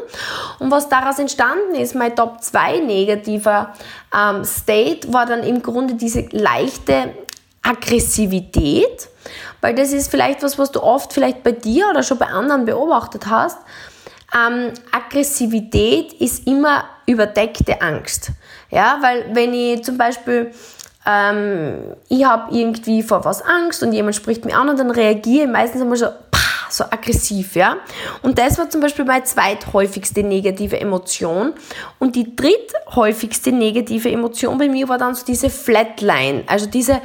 Und 0.59 0.71
was 0.71 0.87
daraus 0.87 1.19
entstanden 1.19 1.75
ist, 1.75 1.95
mein 1.95 2.15
Top 2.15 2.41
2 2.41 2.79
negativer 2.79 3.73
ähm, 4.13 4.45
State, 4.45 5.11
war 5.11 5.25
dann 5.25 5.43
im 5.43 5.61
Grunde 5.61 5.95
diese 5.95 6.21
leichte 6.31 7.13
Aggressivität, 7.63 9.09
weil 9.59 9.75
das 9.75 9.91
ist 9.91 10.09
vielleicht 10.09 10.43
was, 10.43 10.57
was 10.57 10.71
du 10.71 10.81
oft 10.81 11.11
vielleicht 11.11 11.43
bei 11.43 11.51
dir 11.51 11.89
oder 11.89 12.03
schon 12.03 12.17
bei 12.17 12.27
anderen 12.27 12.65
beobachtet 12.65 13.25
hast. 13.27 13.57
Ähm, 14.33 14.71
Aggressivität 14.91 16.13
ist 16.13 16.47
immer 16.47 16.85
überdeckte 17.05 17.81
Angst. 17.81 18.31
Ja, 18.69 18.97
weil 19.01 19.33
wenn 19.33 19.53
ich 19.53 19.83
zum 19.83 19.97
Beispiel 19.97 20.51
ähm, 21.05 21.95
ich 22.09 22.25
habe 22.25 22.55
irgendwie 22.55 23.03
vor 23.03 23.25
was 23.25 23.41
Angst 23.41 23.83
und 23.83 23.93
jemand 23.93 24.15
spricht 24.15 24.45
mir 24.45 24.57
an 24.57 24.69
und 24.69 24.79
dann 24.79 24.91
reagiere 24.91 25.45
ich 25.45 25.51
meistens 25.51 25.81
einmal 25.81 25.97
so, 25.97 26.07
so 26.69 26.83
aggressiv, 26.85 27.55
ja. 27.55 27.77
Und 28.21 28.39
das 28.39 28.57
war 28.57 28.69
zum 28.69 28.81
Beispiel 28.81 29.05
meine 29.05 29.23
zweithäufigste 29.23 30.23
negative 30.23 30.79
Emotion. 30.79 31.53
Und 31.99 32.15
die 32.15 32.35
dritthäufigste 32.35 33.51
negative 33.51 34.11
Emotion 34.11 34.57
bei 34.57 34.67
mir 34.67 34.89
war 34.89 34.97
dann 34.97 35.15
so 35.15 35.25
diese 35.25 35.49
Flatline, 35.49 36.43
also 36.47 36.65
diese 36.65 37.01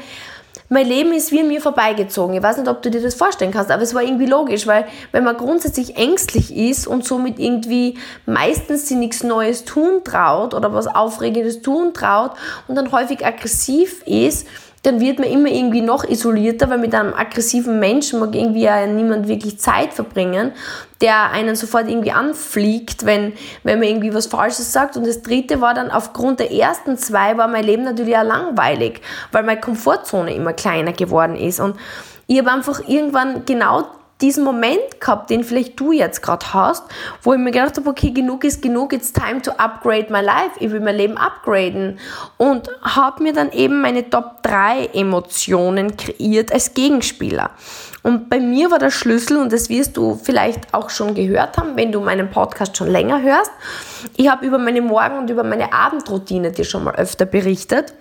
mein 0.72 0.86
Leben 0.86 1.12
ist 1.12 1.32
wie 1.32 1.40
an 1.40 1.48
mir 1.48 1.60
vorbeigezogen. 1.60 2.36
Ich 2.36 2.42
weiß 2.42 2.58
nicht, 2.58 2.68
ob 2.68 2.80
du 2.80 2.92
dir 2.92 3.02
das 3.02 3.14
vorstellen 3.14 3.50
kannst, 3.50 3.72
aber 3.72 3.82
es 3.82 3.92
war 3.92 4.02
irgendwie 4.02 4.26
logisch, 4.26 4.68
weil 4.68 4.86
wenn 5.10 5.24
man 5.24 5.36
grundsätzlich 5.36 5.96
ängstlich 5.96 6.56
ist 6.56 6.86
und 6.86 7.04
somit 7.04 7.40
irgendwie 7.40 7.98
meistens 8.24 8.86
sie 8.86 8.94
nichts 8.94 9.24
Neues 9.24 9.64
tun 9.64 10.04
traut 10.04 10.54
oder 10.54 10.72
was 10.72 10.86
Aufregendes 10.86 11.60
tun 11.60 11.92
traut 11.92 12.32
und 12.68 12.76
dann 12.76 12.92
häufig 12.92 13.26
aggressiv 13.26 14.02
ist, 14.06 14.46
dann 14.84 15.00
wird 15.00 15.18
man 15.18 15.28
immer 15.28 15.48
irgendwie 15.48 15.82
noch 15.82 16.04
isolierter, 16.04 16.70
weil 16.70 16.78
mit 16.78 16.94
einem 16.94 17.14
aggressiven 17.14 17.80
Menschen 17.80 18.20
mag 18.20 18.34
irgendwie 18.34 18.62
ja 18.62 18.86
niemand 18.86 19.26
wirklich 19.26 19.58
Zeit 19.58 19.92
verbringen, 19.92 20.52
der 21.00 21.30
einen 21.30 21.56
sofort 21.56 21.88
irgendwie 21.88 22.12
anfliegt, 22.12 23.06
wenn, 23.06 23.32
wenn 23.62 23.78
man 23.78 23.88
irgendwie 23.88 24.12
was 24.12 24.26
Falsches 24.26 24.72
sagt. 24.72 24.96
Und 24.96 25.06
das 25.06 25.22
dritte 25.22 25.60
war 25.60 25.74
dann 25.74 25.90
aufgrund 25.90 26.40
der 26.40 26.52
ersten 26.52 26.98
zwei 26.98 27.36
war 27.36 27.48
mein 27.48 27.64
Leben 27.64 27.84
natürlich 27.84 28.16
auch 28.16 28.24
langweilig, 28.24 29.00
weil 29.32 29.42
meine 29.42 29.60
Komfortzone 29.60 30.34
immer 30.34 30.52
kleiner 30.52 30.92
geworden 30.92 31.36
ist. 31.36 31.60
Und 31.60 31.76
ich 32.26 32.38
habe 32.38 32.50
einfach 32.52 32.86
irgendwann 32.86 33.44
genau 33.46 33.86
diesen 34.20 34.44
Moment 34.44 35.00
gehabt, 35.00 35.30
den 35.30 35.44
vielleicht 35.44 35.78
du 35.78 35.92
jetzt 35.92 36.22
gerade 36.22 36.52
hast, 36.52 36.84
wo 37.22 37.32
ich 37.32 37.38
mir 37.38 37.50
gedacht 37.50 37.76
habe, 37.76 37.88
okay, 37.88 38.10
genug 38.10 38.44
ist 38.44 38.62
genug, 38.62 38.92
it's 38.92 39.12
time 39.12 39.42
to 39.42 39.52
upgrade 39.52 40.06
my 40.10 40.20
life, 40.20 40.52
ich 40.58 40.70
will 40.70 40.80
mein 40.80 40.96
Leben 40.96 41.16
upgraden. 41.16 41.98
Und 42.36 42.68
habe 42.82 43.22
mir 43.22 43.32
dann 43.32 43.52
eben 43.52 43.80
meine 43.80 44.08
Top 44.08 44.42
3 44.42 44.90
Emotionen 44.92 45.96
kreiert 45.96 46.52
als 46.52 46.74
Gegenspieler. 46.74 47.50
Und 48.02 48.30
bei 48.30 48.40
mir 48.40 48.70
war 48.70 48.78
der 48.78 48.90
Schlüssel, 48.90 49.36
und 49.36 49.52
das 49.52 49.68
wirst 49.68 49.96
du 49.96 50.18
vielleicht 50.22 50.72
auch 50.72 50.88
schon 50.88 51.14
gehört 51.14 51.58
haben, 51.58 51.76
wenn 51.76 51.92
du 51.92 52.00
meinen 52.00 52.30
Podcast 52.30 52.76
schon 52.76 52.88
länger 52.88 53.20
hörst, 53.22 53.50
ich 54.16 54.30
habe 54.30 54.46
über 54.46 54.58
meine 54.58 54.80
Morgen- 54.80 55.18
und 55.18 55.30
über 55.30 55.44
meine 55.44 55.72
Abendroutine 55.72 56.52
dir 56.52 56.64
schon 56.64 56.84
mal 56.84 56.94
öfter 56.94 57.26
berichtet 57.26 57.92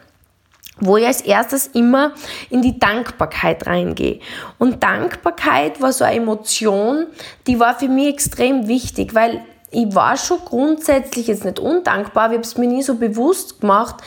wo 0.79 0.97
ich 0.97 1.05
als 1.05 1.21
erstes 1.21 1.67
immer 1.67 2.13
in 2.49 2.61
die 2.61 2.79
Dankbarkeit 2.79 3.67
reingehe. 3.67 4.19
Und 4.57 4.83
Dankbarkeit 4.83 5.81
war 5.81 5.93
so 5.93 6.03
eine 6.03 6.17
Emotion, 6.17 7.07
die 7.47 7.59
war 7.59 7.77
für 7.77 7.87
mich 7.87 8.07
extrem 8.07 8.67
wichtig, 8.67 9.15
weil 9.15 9.41
ich 9.71 9.93
war 9.93 10.17
schon 10.17 10.39
grundsätzlich 10.45 11.27
jetzt 11.27 11.45
nicht 11.45 11.59
undankbar, 11.59 12.29
ich 12.29 12.37
habe 12.37 12.43
es 12.43 12.57
mir 12.57 12.67
nie 12.67 12.81
so 12.81 12.95
bewusst 12.95 13.61
gemacht, 13.61 13.97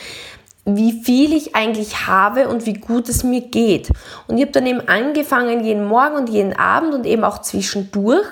wie 0.65 0.93
viel 1.03 1.33
ich 1.33 1.55
eigentlich 1.55 2.07
habe 2.07 2.47
und 2.47 2.65
wie 2.65 2.73
gut 2.73 3.09
es 3.09 3.23
mir 3.23 3.41
geht. 3.41 3.89
Und 4.27 4.37
ich 4.37 4.43
habe 4.43 4.53
dann 4.53 4.65
eben 4.65 4.87
angefangen, 4.87 5.63
jeden 5.65 5.85
Morgen 5.85 6.15
und 6.15 6.29
jeden 6.29 6.53
Abend 6.53 6.93
und 6.93 7.05
eben 7.05 7.25
auch 7.25 7.41
zwischendurch, 7.41 8.25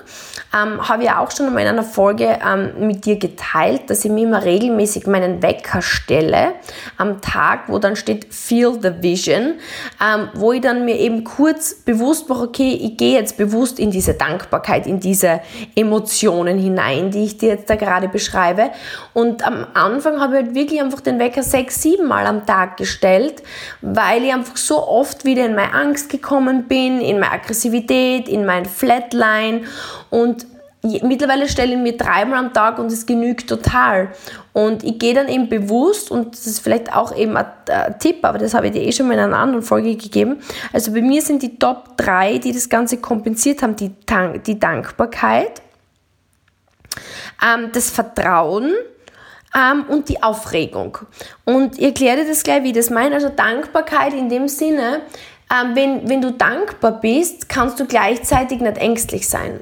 ähm, 0.53 0.87
habe 0.87 1.03
ich 1.03 1.11
auch 1.11 1.29
schon 1.31 1.47
in 1.47 1.57
einer 1.57 1.83
Folge 1.83 2.39
ähm, 2.45 2.87
mit 2.87 3.05
dir 3.05 3.17
geteilt, 3.17 3.89
dass 3.89 4.05
ich 4.05 4.11
mir 4.11 4.23
immer 4.23 4.45
regelmäßig 4.45 5.07
meinen 5.07 5.43
Wecker 5.43 5.81
stelle 5.81 6.53
am 6.97 7.21
Tag, 7.21 7.67
wo 7.67 7.79
dann 7.79 7.97
steht 7.97 8.33
Feel 8.33 8.79
the 8.81 9.01
Vision, 9.01 9.55
ähm, 10.01 10.29
wo 10.33 10.53
ich 10.53 10.61
dann 10.61 10.85
mir 10.85 10.97
eben 10.97 11.25
kurz 11.25 11.73
bewusst 11.73 12.29
mache, 12.29 12.43
okay, 12.43 12.79
ich 12.81 12.95
gehe 12.95 13.13
jetzt 13.13 13.35
bewusst 13.35 13.77
in 13.77 13.91
diese 13.91 14.13
Dankbarkeit, 14.13 14.87
in 14.87 15.01
diese 15.01 15.41
Emotionen 15.75 16.57
hinein, 16.57 17.11
die 17.11 17.25
ich 17.25 17.37
dir 17.37 17.49
jetzt 17.49 17.69
da 17.69 17.75
gerade 17.75 18.07
beschreibe. 18.07 18.71
Und 19.13 19.45
am 19.45 19.67
Anfang 19.73 20.21
habe 20.21 20.37
ich 20.37 20.45
halt 20.45 20.55
wirklich 20.55 20.81
einfach 20.81 21.01
den 21.01 21.19
Wecker 21.19 21.43
sechs, 21.43 21.81
sieben 21.81 22.07
Mal 22.07 22.20
Mal 22.21 22.27
am 22.27 22.45
Tag 22.45 22.77
gestellt, 22.77 23.41
weil 23.81 24.23
ich 24.23 24.33
einfach 24.33 24.57
so 24.57 24.87
oft 24.87 25.25
wieder 25.25 25.45
in 25.45 25.55
meine 25.55 25.73
Angst 25.73 26.09
gekommen 26.09 26.67
bin, 26.67 27.01
in 27.01 27.19
meine 27.19 27.33
Aggressivität, 27.33 28.27
in 28.29 28.45
mein 28.45 28.65
Flatline 28.65 29.63
und 30.09 30.45
mittlerweile 30.83 31.47
stelle 31.47 31.73
ich 31.73 31.79
mir 31.79 31.97
dreimal 31.97 32.39
am 32.39 32.53
Tag 32.53 32.79
und 32.79 32.91
es 32.91 33.05
genügt 33.05 33.47
total. 33.47 34.09
Und 34.53 34.83
ich 34.83 34.99
gehe 34.99 35.13
dann 35.13 35.27
eben 35.27 35.47
bewusst, 35.47 36.11
und 36.11 36.33
das 36.33 36.47
ist 36.47 36.59
vielleicht 36.59 36.93
auch 36.93 37.15
eben 37.15 37.37
ein, 37.37 37.45
ein 37.67 37.99
Tipp, 37.99 38.23
aber 38.23 38.37
das 38.37 38.53
habe 38.53 38.67
ich 38.67 38.73
dir 38.73 38.81
eh 38.81 38.91
schon 38.91 39.07
mal 39.07 39.13
in 39.13 39.19
einer 39.19 39.37
anderen 39.37 39.63
Folge 39.63 39.95
gegeben. 39.95 40.41
Also 40.73 40.91
bei 40.91 41.01
mir 41.01 41.21
sind 41.21 41.43
die 41.43 41.57
Top 41.57 41.97
3, 41.97 42.39
die 42.39 42.51
das 42.51 42.67
Ganze 42.67 42.97
kompensiert 42.97 43.61
haben, 43.61 43.75
die, 43.75 43.91
die 44.45 44.59
Dankbarkeit, 44.59 45.61
ähm, 47.43 47.69
das 47.73 47.89
Vertrauen 47.89 48.73
ähm, 49.55 49.85
und 49.87 50.09
die 50.09 50.21
Aufregung. 50.21 50.97
Und 51.45 51.77
ich 51.77 51.85
erkläre 51.85 52.17
dir 52.17 52.27
das 52.27 52.43
gleich, 52.43 52.63
wie 52.63 52.69
ich 52.69 52.75
das 52.75 52.89
meine. 52.89 53.15
Also 53.15 53.29
Dankbarkeit 53.29 54.13
in 54.13 54.29
dem 54.29 54.47
Sinne, 54.47 55.01
ähm, 55.51 55.75
wenn, 55.75 56.09
wenn 56.09 56.21
du 56.21 56.31
dankbar 56.31 56.99
bist, 56.99 57.49
kannst 57.49 57.79
du 57.79 57.85
gleichzeitig 57.85 58.61
nicht 58.61 58.77
ängstlich 58.77 59.27
sein 59.27 59.61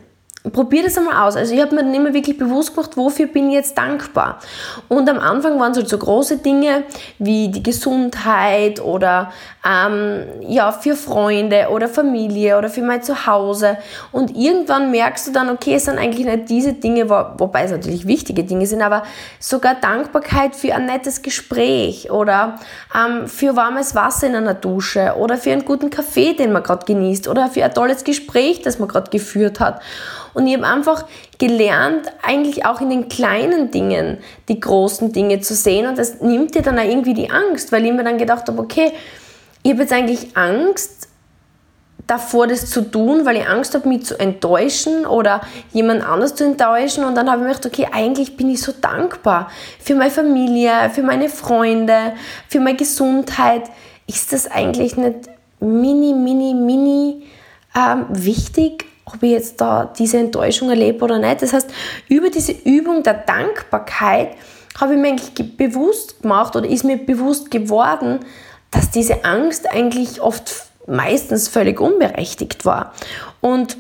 probier 0.54 0.84
das 0.84 0.98
einmal 0.98 1.28
aus. 1.28 1.36
Also 1.36 1.54
ich 1.54 1.62
habe 1.62 1.76
mir 1.76 1.84
dann 1.84 1.94
immer 1.94 2.14
wirklich 2.14 2.38
bewusst 2.38 2.74
gemacht, 2.74 2.96
wofür 2.96 3.28
bin 3.28 3.50
ich 3.50 3.56
jetzt 3.56 3.78
dankbar. 3.78 4.40
Und 4.88 5.10
am 5.10 5.20
Anfang 5.20 5.60
waren 5.60 5.74
es 5.74 5.78
halt 5.78 5.90
so 5.90 5.98
große 5.98 6.38
Dinge 6.38 6.84
wie 7.18 7.50
die 7.50 7.62
Gesundheit 7.62 8.80
oder 8.80 9.34
ähm, 9.68 10.24
ja 10.42 10.72
für 10.72 10.96
Freunde 10.96 11.68
oder 11.70 11.90
Familie 11.90 12.58
oder 12.58 12.70
für 12.70 12.82
mein 12.82 13.04
Zuhause. 13.04 13.78
Und 14.14 14.36
irgendwann 14.36 14.92
merkst 14.92 15.28
du 15.28 15.32
dann, 15.34 15.50
okay, 15.50 15.76
es 15.76 15.86
sind 15.86 16.00
eigentlich 16.00 16.26
nicht 16.26 16.50
diese 16.50 16.72
Dinge, 16.72 17.10
wo, 17.10 17.22
wobei 17.38 17.64
es 17.64 17.72
natürlich 17.72 18.08
wichtige 18.08 18.46
Dinge 18.46 18.66
sind, 18.66 18.82
aber 18.82 19.04
sogar 19.40 19.76
Dankbarkeit 19.76 20.56
für 20.56 20.74
ein 20.74 20.86
nettes 20.86 21.22
Gespräch 21.22 22.12
oder 22.12 22.60
ähm, 22.96 23.28
für 23.28 23.58
warmes 23.58 23.94
Wasser 23.94 24.28
in 24.28 24.36
einer 24.36 24.54
Dusche 24.54 25.16
oder 25.18 25.38
für 25.38 25.52
einen 25.52 25.66
guten 25.66 25.90
Kaffee, 25.90 26.34
den 26.34 26.54
man 26.54 26.64
gerade 26.64 26.86
genießt 26.86 27.28
oder 27.28 27.50
für 27.50 27.66
ein 27.66 27.74
tolles 27.74 28.06
Gespräch, 28.06 28.62
das 28.62 28.80
man 28.80 28.88
gerade 28.88 29.12
geführt 29.12 29.60
hat. 29.60 29.82
Und 30.34 30.48
ich 30.48 30.56
habe 30.56 30.68
einfach 30.68 31.06
gelernt, 31.38 32.12
eigentlich 32.22 32.66
auch 32.66 32.82
in 32.82 32.90
den 32.90 33.10
kleinen 33.10 33.72
Dingen 33.72 34.20
die 34.48 34.60
großen 34.60 35.12
Dinge 35.12 35.40
zu 35.42 35.56
sehen. 35.56 35.88
Und 35.88 35.98
das 35.98 36.22
nimmt 36.22 36.56
dir 36.56 36.62
dann 36.62 36.80
auch 36.80 36.84
irgendwie 36.84 37.14
die 37.14 37.30
Angst, 37.30 37.72
weil 37.72 37.86
ich 37.86 37.92
mir 37.92 38.04
dann 38.04 38.18
gedacht 38.18 38.48
habe, 38.48 38.60
okay, 38.60 38.92
ich 39.64 39.72
habe 39.72 39.82
jetzt 39.82 39.94
eigentlich 39.94 40.36
Angst 40.36 41.10
davor, 42.10 42.48
das 42.48 42.70
zu 42.70 42.82
tun, 42.82 43.26
weil 43.26 43.38
ich 43.38 43.48
Angst 43.48 43.76
habe, 43.76 43.88
mich 43.88 44.06
zu 44.06 44.20
enttäuschen 44.20 45.06
oder 45.06 45.42
jemand 45.72 46.04
anders 46.04 46.36
zu 46.36 46.44
enttäuschen. 46.44 47.04
Und 47.04 47.16
dann 47.16 47.30
habe 47.30 47.42
ich 47.42 47.48
mir 47.48 47.54
gedacht, 47.54 47.66
okay, 47.66 47.88
eigentlich 47.92 48.36
bin 48.36 48.50
ich 48.50 48.62
so 48.62 48.72
dankbar 48.72 49.50
für 49.80 49.96
meine 49.96 50.12
Familie, 50.12 50.90
für 50.94 51.04
meine 51.04 51.30
Freunde, 51.30 52.14
für 52.48 52.60
meine 52.60 52.78
Gesundheit. 52.78 53.64
Ist 54.08 54.34
das 54.34 54.50
eigentlich 54.50 54.98
nicht 54.98 55.30
mini, 55.60 56.14
mini, 56.14 56.54
mini 56.56 57.24
ähm, 57.76 58.06
wichtig? 58.10 58.86
Ob 59.14 59.24
ich 59.24 59.32
jetzt 59.32 59.62
da 59.62 59.92
diese 59.98 60.18
Enttäuschung 60.18 60.70
erlebe 60.70 61.04
oder 61.04 61.20
nicht. 61.20 61.42
Das 61.42 61.54
heißt, 61.54 61.70
über 62.08 62.30
diese 62.30 62.52
Übung 62.52 63.04
der 63.04 63.16
Dankbarkeit 63.16 64.30
habe 64.80 64.94
ich 64.94 65.00
mir 65.00 65.10
eigentlich 65.10 65.58
bewusst 65.58 66.22
gemacht 66.22 66.56
oder 66.56 66.68
ist 66.68 66.84
mir 66.84 66.98
bewusst 66.98 67.52
geworden, 67.52 68.20
dass 68.72 68.92
diese 68.92 69.26
Angst 69.26 69.70
eigentlich 69.70 70.22
oft 70.22 70.64
meistens 70.88 71.48
völlig 71.48 71.80
unberechtigt 71.80 72.66
war. 72.66 72.94
Und 73.42 73.78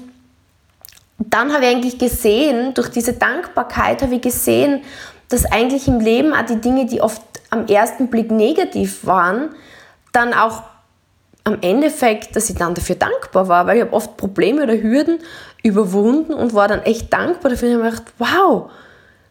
dann 1.18 1.54
habe 1.54 1.66
ich 1.66 1.72
eigentlich 1.72 1.98
gesehen, 1.98 2.74
durch 2.74 2.90
diese 2.90 3.14
Dankbarkeit 3.14 4.02
habe 4.02 4.16
ich 4.16 4.22
gesehen, 4.22 4.82
dass 5.28 5.46
eigentlich 5.46 5.88
im 5.88 6.00
Leben 6.00 6.34
auch 6.34 6.46
die 6.46 6.62
Dinge, 6.62 6.86
die 6.86 7.02
oft 7.02 7.22
am 7.50 7.68
ersten 7.68 8.08
Blick 8.08 8.32
negativ 8.32 9.06
waren, 9.06 9.50
dann 10.12 10.34
auch 10.34 10.64
am 11.50 11.58
Endeffekt, 11.62 12.36
dass 12.36 12.50
ich 12.50 12.56
dann 12.56 12.76
dafür 12.76 12.96
dankbar 12.96 13.48
war, 13.48 13.66
weil 13.68 13.78
ich 13.78 13.84
habe 13.84 13.94
oft 13.94 14.18
Probleme 14.18 14.64
oder 14.64 14.82
Hürden 14.82 15.20
überwunden 15.64 16.34
und 16.34 16.54
war 16.54 16.68
dann 16.68 16.84
echt 16.84 17.12
dankbar 17.12 17.52
dafür 17.52 17.70
und 17.70 17.84
habe 17.84 17.90
gedacht, 17.90 18.14
wow, 18.18 18.72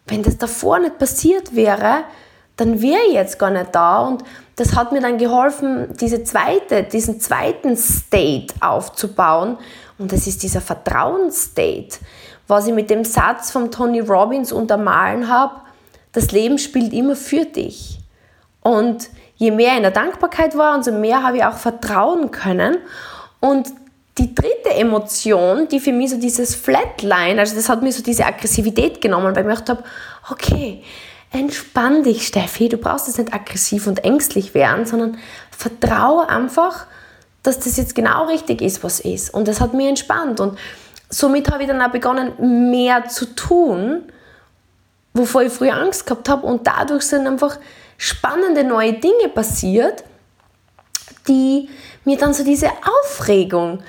wenn 0.06 0.22
das 0.22 0.36
davor 0.36 0.78
nicht 0.78 0.98
passiert 0.98 1.54
wäre, 1.54 2.04
dann 2.56 2.82
wäre 2.82 3.00
ich 3.08 3.14
jetzt 3.14 3.38
gar 3.38 3.50
nicht 3.50 3.74
da. 3.74 4.00
Und 4.00 4.24
das 4.56 4.74
hat 4.74 4.92
mir 4.92 5.00
dann 5.00 5.18
geholfen, 5.18 5.96
diese 6.00 6.24
zweite, 6.24 6.82
diesen 6.82 7.20
zweiten 7.20 7.76
State 7.76 8.54
aufzubauen. 8.60 9.58
Und 9.98 10.12
das 10.12 10.26
ist 10.26 10.42
dieser 10.42 10.60
Vertrauensstate, 10.60 11.98
was 12.48 12.66
ich 12.66 12.74
mit 12.74 12.90
dem 12.90 13.04
Satz 13.04 13.50
von 13.50 13.70
Tony 13.70 14.00
Robbins 14.00 14.52
untermalen 14.52 15.28
habe, 15.28 15.54
das 16.12 16.32
Leben 16.32 16.58
spielt 16.58 16.92
immer 16.92 17.14
für 17.14 17.44
dich. 17.44 18.00
Und 18.62 19.10
je 19.38 19.50
mehr 19.50 19.76
in 19.76 19.82
der 19.82 19.92
Dankbarkeit 19.92 20.56
war, 20.56 20.76
umso 20.76 20.92
mehr 20.92 21.22
habe 21.22 21.38
ich 21.38 21.44
auch 21.44 21.56
vertrauen 21.56 22.30
können. 22.30 22.76
Und 23.40 23.68
die 24.18 24.34
dritte 24.34 24.70
Emotion, 24.70 25.68
die 25.68 25.80
für 25.80 25.92
mich 25.92 26.10
so 26.10 26.18
dieses 26.18 26.56
Flatline, 26.56 27.40
also 27.40 27.54
das 27.54 27.68
hat 27.68 27.82
mir 27.82 27.92
so 27.92 28.02
diese 28.02 28.26
Aggressivität 28.26 29.00
genommen, 29.00 29.34
weil 29.34 29.42
ich 29.42 29.46
mir 29.46 29.54
gedacht 29.54 29.70
habe, 29.70 29.84
okay, 30.28 30.82
entspann 31.30 32.02
dich, 32.02 32.26
Steffi, 32.26 32.68
du 32.68 32.78
brauchst 32.78 33.06
jetzt 33.06 33.18
nicht 33.18 33.32
aggressiv 33.32 33.86
und 33.86 34.04
ängstlich 34.04 34.54
werden, 34.54 34.86
sondern 34.86 35.18
vertraue 35.56 36.28
einfach, 36.28 36.86
dass 37.44 37.60
das 37.60 37.76
jetzt 37.76 37.94
genau 37.94 38.26
richtig 38.26 38.60
ist, 38.60 38.82
was 38.82 38.98
ist. 38.98 39.32
Und 39.32 39.46
das 39.46 39.60
hat 39.60 39.72
mich 39.72 39.86
entspannt. 39.86 40.40
Und 40.40 40.58
somit 41.08 41.50
habe 41.50 41.62
ich 41.62 41.68
dann 41.68 41.80
auch 41.80 41.90
begonnen, 41.90 42.70
mehr 42.70 43.06
zu 43.06 43.26
tun, 43.36 44.02
wovor 45.14 45.42
ich 45.42 45.52
früher 45.52 45.74
Angst 45.74 46.06
gehabt 46.06 46.28
habe. 46.28 46.44
Und 46.44 46.66
dadurch 46.66 47.04
sind 47.04 47.26
einfach 47.26 47.58
spannende 47.98 48.64
neue 48.64 48.94
Dinge 48.94 49.28
passiert, 49.28 50.04
die 51.28 51.68
mir 52.04 52.16
dann 52.16 52.32
so 52.32 52.42
diese 52.42 52.70
Aufregung 53.02 53.82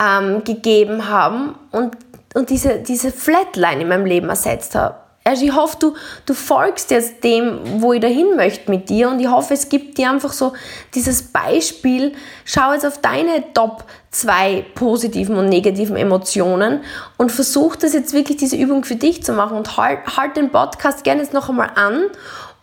ähm, 0.00 0.44
gegeben 0.44 1.08
haben 1.08 1.56
und, 1.72 1.96
und 2.34 2.50
diese, 2.50 2.78
diese 2.78 3.10
Flatline 3.10 3.82
in 3.82 3.88
meinem 3.88 4.06
Leben 4.06 4.28
ersetzt 4.28 4.76
haben. 4.76 4.94
Also 5.26 5.46
ich 5.46 5.54
hoffe, 5.54 5.78
du, 5.80 5.94
du 6.26 6.34
folgst 6.34 6.90
jetzt 6.90 7.24
dem, 7.24 7.80
wo 7.80 7.94
ich 7.94 8.00
dahin 8.00 8.36
möchte 8.36 8.70
mit 8.70 8.90
dir 8.90 9.08
und 9.08 9.20
ich 9.20 9.28
hoffe, 9.28 9.54
es 9.54 9.70
gibt 9.70 9.96
dir 9.96 10.10
einfach 10.10 10.34
so 10.34 10.52
dieses 10.94 11.22
Beispiel, 11.22 12.12
schau 12.44 12.74
jetzt 12.74 12.84
auf 12.84 12.98
deine 12.98 13.42
Top 13.54 13.84
zwei 14.10 14.66
positiven 14.74 15.36
und 15.36 15.48
negativen 15.48 15.96
Emotionen 15.96 16.82
und 17.16 17.32
versuch 17.32 17.74
das 17.74 17.94
jetzt 17.94 18.12
wirklich, 18.12 18.36
diese 18.36 18.56
Übung 18.56 18.84
für 18.84 18.96
dich 18.96 19.24
zu 19.24 19.32
machen 19.32 19.56
und 19.56 19.78
halt, 19.78 20.00
halt 20.14 20.36
den 20.36 20.50
Podcast 20.50 21.04
gerne 21.04 21.22
jetzt 21.22 21.32
noch 21.32 21.48
einmal 21.48 21.70
an 21.74 22.04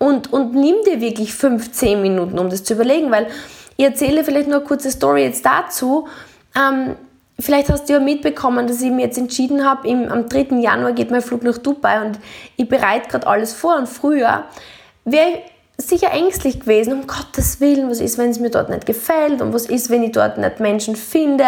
und, 0.02 0.34
und 0.34 0.54
nimm 0.54 0.76
dir 0.86 1.00
wirklich 1.00 1.34
15 1.34 2.02
Minuten, 2.02 2.40
um 2.40 2.50
das 2.50 2.64
zu 2.64 2.74
überlegen, 2.74 3.12
weil 3.12 3.28
ich 3.78 3.86
erzähle 3.86 4.24
vielleicht 4.24 4.48
nur 4.48 4.58
eine 4.58 4.66
kurze 4.66 4.92
Story 4.92 5.24
jetzt 5.24 5.46
dazu. 5.46 6.08
Ähm, 6.56 6.96
Vielleicht 7.42 7.70
hast 7.70 7.90
du 7.90 7.94
ja 7.94 8.00
mitbekommen, 8.00 8.68
dass 8.68 8.82
ich 8.82 8.92
mir 8.92 9.06
jetzt 9.06 9.18
entschieden 9.18 9.66
habe, 9.66 9.90
am 9.90 10.30
3. 10.30 10.60
Januar 10.60 10.92
geht 10.92 11.10
mein 11.10 11.24
Flug 11.24 11.42
nach 11.42 11.58
Dubai 11.58 12.06
und 12.06 12.20
ich 12.56 12.70
bereite 12.70 13.10
gerade 13.10 13.26
alles 13.26 13.52
vor. 13.54 13.78
Und 13.78 13.90
früher 13.90 14.44
wäre 15.06 15.40
sicher 15.90 16.12
ängstlich 16.12 16.60
gewesen, 16.60 16.94
um 16.94 17.08
Gottes 17.08 17.60
Willen, 17.60 17.90
was 17.90 18.00
ist, 18.00 18.18
wenn 18.18 18.30
es 18.30 18.40
mir 18.40 18.50
dort 18.50 18.70
nicht 18.70 18.86
gefällt 18.86 19.42
und 19.42 19.54
was 19.54 19.66
ist, 19.66 19.90
wenn 19.90 20.04
ich 20.04 20.12
dort 20.12 20.38
nicht 20.38 20.60
Menschen 20.60 20.96
finde, 20.96 21.46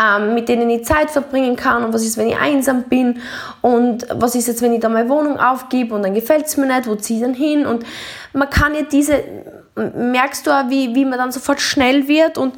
ähm, 0.00 0.34
mit 0.34 0.48
denen 0.48 0.70
ich 0.70 0.84
Zeit 0.84 1.10
verbringen 1.10 1.56
kann 1.56 1.84
und 1.84 1.92
was 1.92 2.04
ist, 2.04 2.16
wenn 2.16 2.28
ich 2.28 2.36
einsam 2.36 2.84
bin 2.84 3.20
und 3.62 4.06
was 4.10 4.34
ist 4.34 4.48
jetzt, 4.48 4.62
wenn 4.62 4.72
ich 4.72 4.80
da 4.80 4.88
meine 4.88 5.08
Wohnung 5.08 5.38
aufgebe 5.38 5.94
und 5.94 6.02
dann 6.02 6.14
gefällt 6.14 6.46
es 6.46 6.56
mir 6.56 6.66
nicht, 6.66 6.86
wo 6.86 6.94
ziehe 6.94 7.20
ich 7.20 7.24
dann 7.24 7.34
hin? 7.34 7.66
Und 7.66 7.84
man 8.32 8.50
kann 8.50 8.74
ja 8.74 8.82
diese, 8.82 9.22
merkst 9.76 10.46
du 10.46 10.50
auch, 10.50 10.68
wie, 10.68 10.94
wie 10.94 11.04
man 11.04 11.18
dann 11.18 11.32
sofort 11.32 11.60
schnell 11.60 12.08
wird 12.08 12.38
und 12.38 12.54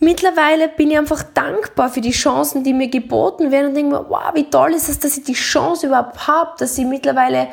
Mittlerweile 0.00 0.68
bin 0.68 0.92
ich 0.92 0.98
einfach 0.98 1.24
dankbar 1.24 1.88
für 1.88 2.00
die 2.00 2.12
Chancen, 2.12 2.62
die 2.62 2.72
mir 2.72 2.86
geboten 2.86 3.50
werden 3.50 3.68
und 3.68 3.74
denke 3.74 3.96
mir, 3.96 4.06
wow, 4.08 4.30
wie 4.32 4.48
toll 4.48 4.72
ist 4.72 4.88
es, 4.88 5.00
dass 5.00 5.18
ich 5.18 5.24
die 5.24 5.32
Chance 5.32 5.88
überhaupt 5.88 6.28
habe, 6.28 6.52
dass 6.58 6.78
ich 6.78 6.84
mittlerweile, 6.84 7.48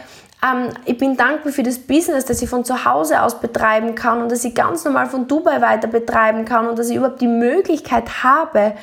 ähm, 0.45 0.69
ich 0.86 0.97
bin 0.97 1.17
dankbar 1.17 1.51
für 1.51 1.63
das 1.63 1.79
Business, 1.79 2.25
das 2.25 2.41
ich 2.41 2.49
von 2.49 2.65
zu 2.65 2.86
Hause 2.86 3.21
aus 3.21 3.39
betreiben 3.39 3.95
kann 3.95 4.21
und 4.21 4.31
dass 4.31 4.43
ich 4.43 4.53
ganz 4.53 4.84
normal 4.84 5.08
von 5.08 5.27
Dubai 5.27 5.62
weiter 5.62 5.88
betreiben 5.88 6.45
kann 6.45 6.67
und 6.67 6.77
dass 6.77 6.89
ich 6.89 6.97
überhaupt 6.97 7.21
die 7.21 7.27
Möglichkeit 7.27 8.23
habe, 8.23 8.73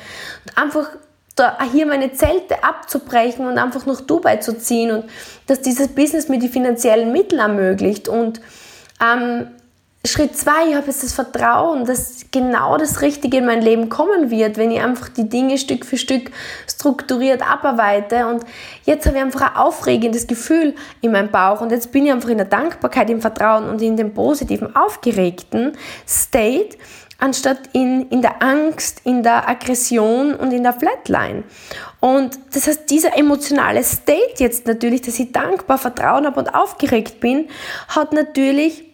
einfach 0.55 0.89
da 1.35 1.57
hier 1.71 1.85
meine 1.85 2.13
Zelte 2.13 2.63
abzubrechen 2.63 3.47
und 3.47 3.57
einfach 3.57 3.85
nach 3.85 4.01
Dubai 4.01 4.37
zu 4.37 4.57
ziehen 4.57 4.91
und 4.91 5.05
dass 5.47 5.61
dieses 5.61 5.89
Business 5.89 6.29
mir 6.29 6.39
die 6.39 6.49
finanziellen 6.49 7.11
Mittel 7.11 7.39
ermöglicht. 7.39 8.07
Und 8.07 8.39
ähm, 9.01 9.47
Schritt 10.05 10.35
zwei, 10.35 10.67
ich 10.67 10.75
habe 10.75 10.87
jetzt 10.87 11.01
das 11.01 11.13
Vertrauen, 11.13 11.85
dass 11.85 12.25
genau 12.29 12.77
das 12.77 13.01
Richtige 13.01 13.37
in 13.37 13.45
mein 13.45 13.61
Leben 13.61 13.87
kommen 13.87 14.29
wird, 14.29 14.57
wenn 14.57 14.69
ich 14.69 14.81
einfach 14.81 15.07
die 15.07 15.29
Dinge 15.29 15.57
Stück 15.57 15.85
für 15.85 15.97
Stück 15.97 16.29
strukturiert 16.67 17.41
abarbeite. 17.41 18.27
Und 18.27 18.43
jetzt 18.83 19.05
habe 19.05 19.15
ich 19.15 19.23
einfach 19.23 19.53
ein 19.53 19.55
aufregendes 19.55 20.27
Gefühl 20.27 20.75
in 20.99 21.13
meinem 21.13 21.31
Bauch 21.31 21.61
und 21.61 21.71
jetzt 21.71 21.93
bin 21.93 22.05
ich 22.05 22.11
einfach 22.11 22.27
in 22.27 22.37
der 22.37 22.47
Dankbarkeit, 22.47 23.09
im 23.09 23.21
Vertrauen 23.21 23.69
und 23.69 23.81
in 23.81 23.95
dem 23.95 24.13
positiven, 24.13 24.75
aufgeregten 24.75 25.71
State, 26.05 26.77
anstatt 27.17 27.59
in, 27.71 28.09
in 28.09 28.21
der 28.21 28.43
Angst, 28.43 28.99
in 29.05 29.23
der 29.23 29.47
Aggression 29.47 30.35
und 30.35 30.51
in 30.51 30.63
der 30.63 30.73
Flatline. 30.73 31.45
Und 32.01 32.37
das 32.53 32.67
heißt, 32.67 32.89
dieser 32.89 33.17
emotionale 33.17 33.81
State 33.85 34.33
jetzt 34.39 34.67
natürlich, 34.67 35.03
dass 35.03 35.17
ich 35.17 35.31
dankbar, 35.31 35.77
Vertrauen 35.77 36.25
habe 36.25 36.41
und 36.41 36.53
aufgeregt 36.53 37.21
bin, 37.21 37.47
hat 37.87 38.11
natürlich 38.11 38.92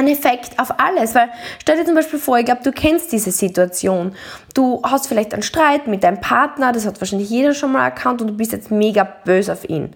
einen 0.00 0.08
Effekt 0.08 0.58
auf 0.58 0.78
alles. 0.78 1.14
Weil 1.14 1.30
stell 1.60 1.76
dir 1.76 1.84
zum 1.84 1.94
Beispiel 1.94 2.18
vor, 2.18 2.38
ich 2.38 2.44
glaube, 2.44 2.62
du 2.62 2.72
kennst 2.72 3.12
diese 3.12 3.30
Situation. 3.30 4.14
Du 4.54 4.82
hast 4.82 5.06
vielleicht 5.06 5.32
einen 5.32 5.42
Streit 5.42 5.86
mit 5.86 6.02
deinem 6.02 6.20
Partner, 6.20 6.72
das 6.72 6.86
hat 6.86 7.00
wahrscheinlich 7.00 7.30
jeder 7.30 7.54
schon 7.54 7.72
mal 7.72 7.84
erkannt 7.84 8.20
und 8.20 8.28
du 8.28 8.36
bist 8.36 8.52
jetzt 8.52 8.70
mega 8.70 9.04
böse 9.04 9.52
auf 9.52 9.68
ihn. 9.68 9.94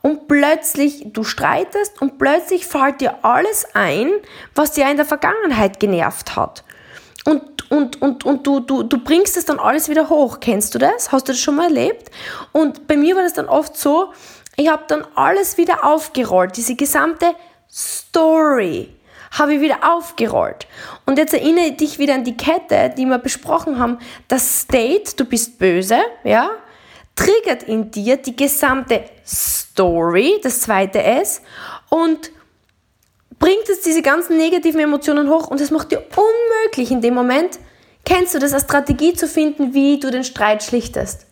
Und 0.00 0.26
plötzlich, 0.26 1.12
du 1.12 1.22
streitest 1.22 2.02
und 2.02 2.18
plötzlich 2.18 2.66
fällt 2.66 3.00
dir 3.00 3.24
alles 3.24 3.66
ein, 3.74 4.10
was 4.54 4.72
dir 4.72 4.90
in 4.90 4.96
der 4.96 5.06
Vergangenheit 5.06 5.78
genervt 5.78 6.34
hat. 6.34 6.64
Und, 7.24 7.70
und, 7.70 8.02
und, 8.02 8.24
und 8.24 8.46
du, 8.46 8.58
du, 8.58 8.82
du 8.82 8.98
bringst 8.98 9.36
es 9.36 9.44
dann 9.44 9.60
alles 9.60 9.88
wieder 9.88 10.08
hoch. 10.08 10.40
Kennst 10.40 10.74
du 10.74 10.80
das? 10.80 11.12
Hast 11.12 11.28
du 11.28 11.32
das 11.32 11.40
schon 11.40 11.54
mal 11.54 11.66
erlebt? 11.66 12.10
Und 12.50 12.88
bei 12.88 12.96
mir 12.96 13.14
war 13.14 13.22
das 13.22 13.34
dann 13.34 13.48
oft 13.48 13.76
so, 13.76 14.12
ich 14.56 14.68
habe 14.68 14.82
dann 14.88 15.06
alles 15.14 15.56
wieder 15.56 15.84
aufgerollt, 15.84 16.56
diese 16.56 16.74
gesamte 16.74 17.26
Story 17.70 18.90
habe 19.32 19.54
ich 19.54 19.60
wieder 19.60 19.78
aufgerollt. 19.82 20.66
Und 21.06 21.18
jetzt 21.18 21.34
erinnere 21.34 21.72
dich 21.72 21.98
wieder 21.98 22.14
an 22.14 22.24
die 22.24 22.36
Kette, 22.36 22.92
die 22.96 23.06
wir 23.06 23.18
besprochen 23.18 23.78
haben. 23.78 23.98
Das 24.28 24.60
State, 24.60 25.16
du 25.16 25.24
bist 25.24 25.58
böse, 25.58 25.98
ja, 26.22 26.50
triggert 27.16 27.64
in 27.64 27.90
dir 27.90 28.16
die 28.16 28.36
gesamte 28.36 29.04
Story, 29.26 30.40
das 30.42 30.60
zweite 30.60 31.02
S, 31.02 31.42
und 31.88 32.30
bringt 33.38 33.68
es 33.68 33.80
diese 33.80 34.02
ganzen 34.02 34.36
negativen 34.36 34.80
Emotionen 34.80 35.28
hoch 35.28 35.48
und 35.48 35.60
es 35.60 35.70
macht 35.70 35.90
dir 35.90 36.04
unmöglich 36.14 36.90
in 36.90 37.00
dem 37.00 37.14
Moment, 37.14 37.58
kennst 38.04 38.34
du 38.34 38.38
das, 38.38 38.52
als 38.52 38.64
Strategie 38.64 39.14
zu 39.14 39.26
finden, 39.26 39.74
wie 39.74 39.98
du 39.98 40.10
den 40.10 40.24
Streit 40.24 40.62
schlichtest. 40.62 41.26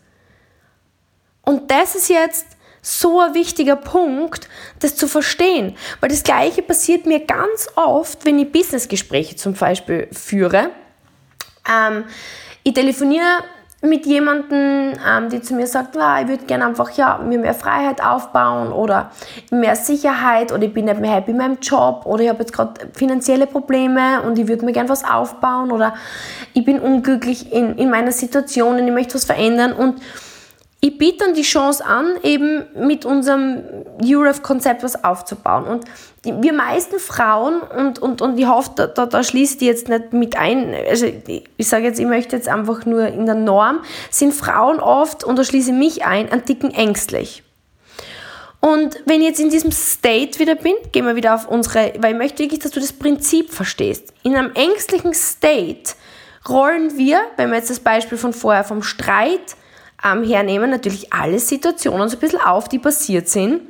Und 1.43 1.71
das 1.71 1.95
ist 1.95 2.09
jetzt 2.09 2.47
so 2.83 3.21
ein 3.21 3.35
wichtiger 3.35 3.77
Punkt, 3.77 4.49
das 4.81 4.97
zu 4.97 5.09
verstehen. 5.09 5.77
Weil 6.01 6.11
das 6.11 6.23
Gleiche 6.23 6.63
passiert 6.63 7.07
mir 7.07 7.21
ganz 7.21 7.69
oft, 7.75 8.25
wenn 8.25 8.39
ich 8.39 8.51
Businessgespräche 8.51 9.37
zum 9.37 9.55
Beispiel 9.55 10.09
führe. 10.13 10.71
Ähm, 11.69 12.05
ich 12.63 12.75
telefoniere 12.75 13.45
mit 13.83 14.05
jemandem, 14.05 14.93
ähm, 15.09 15.31
die 15.31 15.41
zu 15.41 15.55
mir 15.55 15.67
sagt, 15.67 15.97
ah, 15.97 16.21
ich 16.21 16.29
würde 16.29 16.45
gerne 16.45 16.67
einfach 16.67 16.91
ja, 16.93 17.19
mir 17.19 17.39
mehr 17.39 17.55
Freiheit 17.55 18.03
aufbauen 18.03 18.73
oder 18.73 19.11
mehr 19.51 19.75
Sicherheit 19.75 20.53
oder 20.53 20.65
ich 20.65 20.75
bin 20.75 20.85
nicht 20.85 21.01
mehr 21.01 21.13
happy 21.13 21.31
in 21.31 21.39
meinem 21.39 21.59
Job 21.63 22.03
oder 22.05 22.23
ich 22.23 22.29
habe 22.29 22.41
jetzt 22.41 22.53
gerade 22.53 22.89
finanzielle 22.93 23.47
Probleme 23.47 24.21
und 24.23 24.39
ich 24.39 24.49
würde 24.49 24.67
mir 24.67 24.73
gerne 24.73 24.91
was 24.91 25.03
aufbauen 25.03 25.73
oder 25.73 25.95
ich 26.53 26.65
bin 26.65 26.79
unglücklich 26.79 27.53
in, 27.53 27.79
in 27.79 27.89
meiner 27.89 28.13
Situation 28.13 28.79
und 28.79 28.87
ich 28.87 28.93
möchte 28.93 29.15
was 29.15 29.25
verändern 29.25 29.73
und 29.73 30.03
ich 30.83 30.97
biete 30.97 31.27
dann 31.27 31.35
die 31.35 31.43
Chance 31.43 31.85
an, 31.85 32.15
eben 32.23 32.65
mit 32.75 33.05
unserem 33.05 33.63
UREF-Konzept 34.03 34.83
was 34.83 35.05
aufzubauen. 35.05 35.65
Und 35.65 35.85
wir 36.23 36.55
meisten 36.55 36.99
Frauen, 36.99 37.61
und, 37.61 37.99
und, 37.99 38.23
und 38.23 38.39
ich 38.39 38.47
hoffe, 38.47 38.71
da, 38.77 38.87
da, 38.87 39.05
da 39.05 39.23
schließt 39.23 39.61
die 39.61 39.67
jetzt 39.67 39.91
nicht 39.91 40.15
mit 40.15 40.39
ein, 40.39 40.75
also 40.89 41.07
ich 41.07 41.69
sage 41.69 41.85
jetzt, 41.85 42.01
ich 42.01 42.07
möchte 42.07 42.35
jetzt 42.35 42.49
einfach 42.49 42.87
nur 42.87 43.07
in 43.09 43.27
der 43.27 43.35
Norm, 43.35 43.81
sind 44.11 44.33
Frauen 44.33 44.81
oft, 44.81 45.23
und 45.23 45.39
da 45.39 45.45
schließe 45.45 45.71
ich 45.71 45.77
mich 45.77 46.05
ein, 46.07 46.33
an 46.33 46.45
dicken 46.47 46.73
ängstlich. 46.73 47.43
Und 48.61 49.03
wenn 49.05 49.21
ich 49.21 49.29
jetzt 49.29 49.41
in 49.41 49.51
diesem 49.51 49.73
State 49.73 50.39
wieder 50.39 50.55
bin, 50.55 50.75
gehen 50.93 51.07
wir 51.07 51.17
wieder 51.17 51.35
auf 51.35 51.47
unsere, 51.49 51.93
weil 51.99 52.13
ich 52.13 52.19
möchte 52.19 52.43
wirklich, 52.43 52.61
dass 52.61 52.71
du 52.71 52.81
das 52.81 52.93
Prinzip 52.93 53.53
verstehst. 53.53 54.13
In 54.23 54.35
einem 54.37 54.53
ängstlichen 54.55 55.15
State 55.15 55.93
rollen 56.49 56.97
wir, 56.97 57.21
wenn 57.37 57.51
wir 57.51 57.57
jetzt 57.57 57.71
das 57.71 57.81
Beispiel 57.81 58.19
von 58.19 58.33
vorher 58.33 58.65
vom 58.65 58.83
Streit 58.83 59.57
ähm, 60.05 60.25
hernehmen, 60.25 60.71
natürlich 60.71 61.13
alle 61.13 61.39
Situationen 61.39 62.09
so 62.09 62.17
ein 62.17 62.21
bisschen 62.21 62.41
auf, 62.41 62.69
die 62.69 62.79
passiert 62.79 63.29
sind 63.29 63.63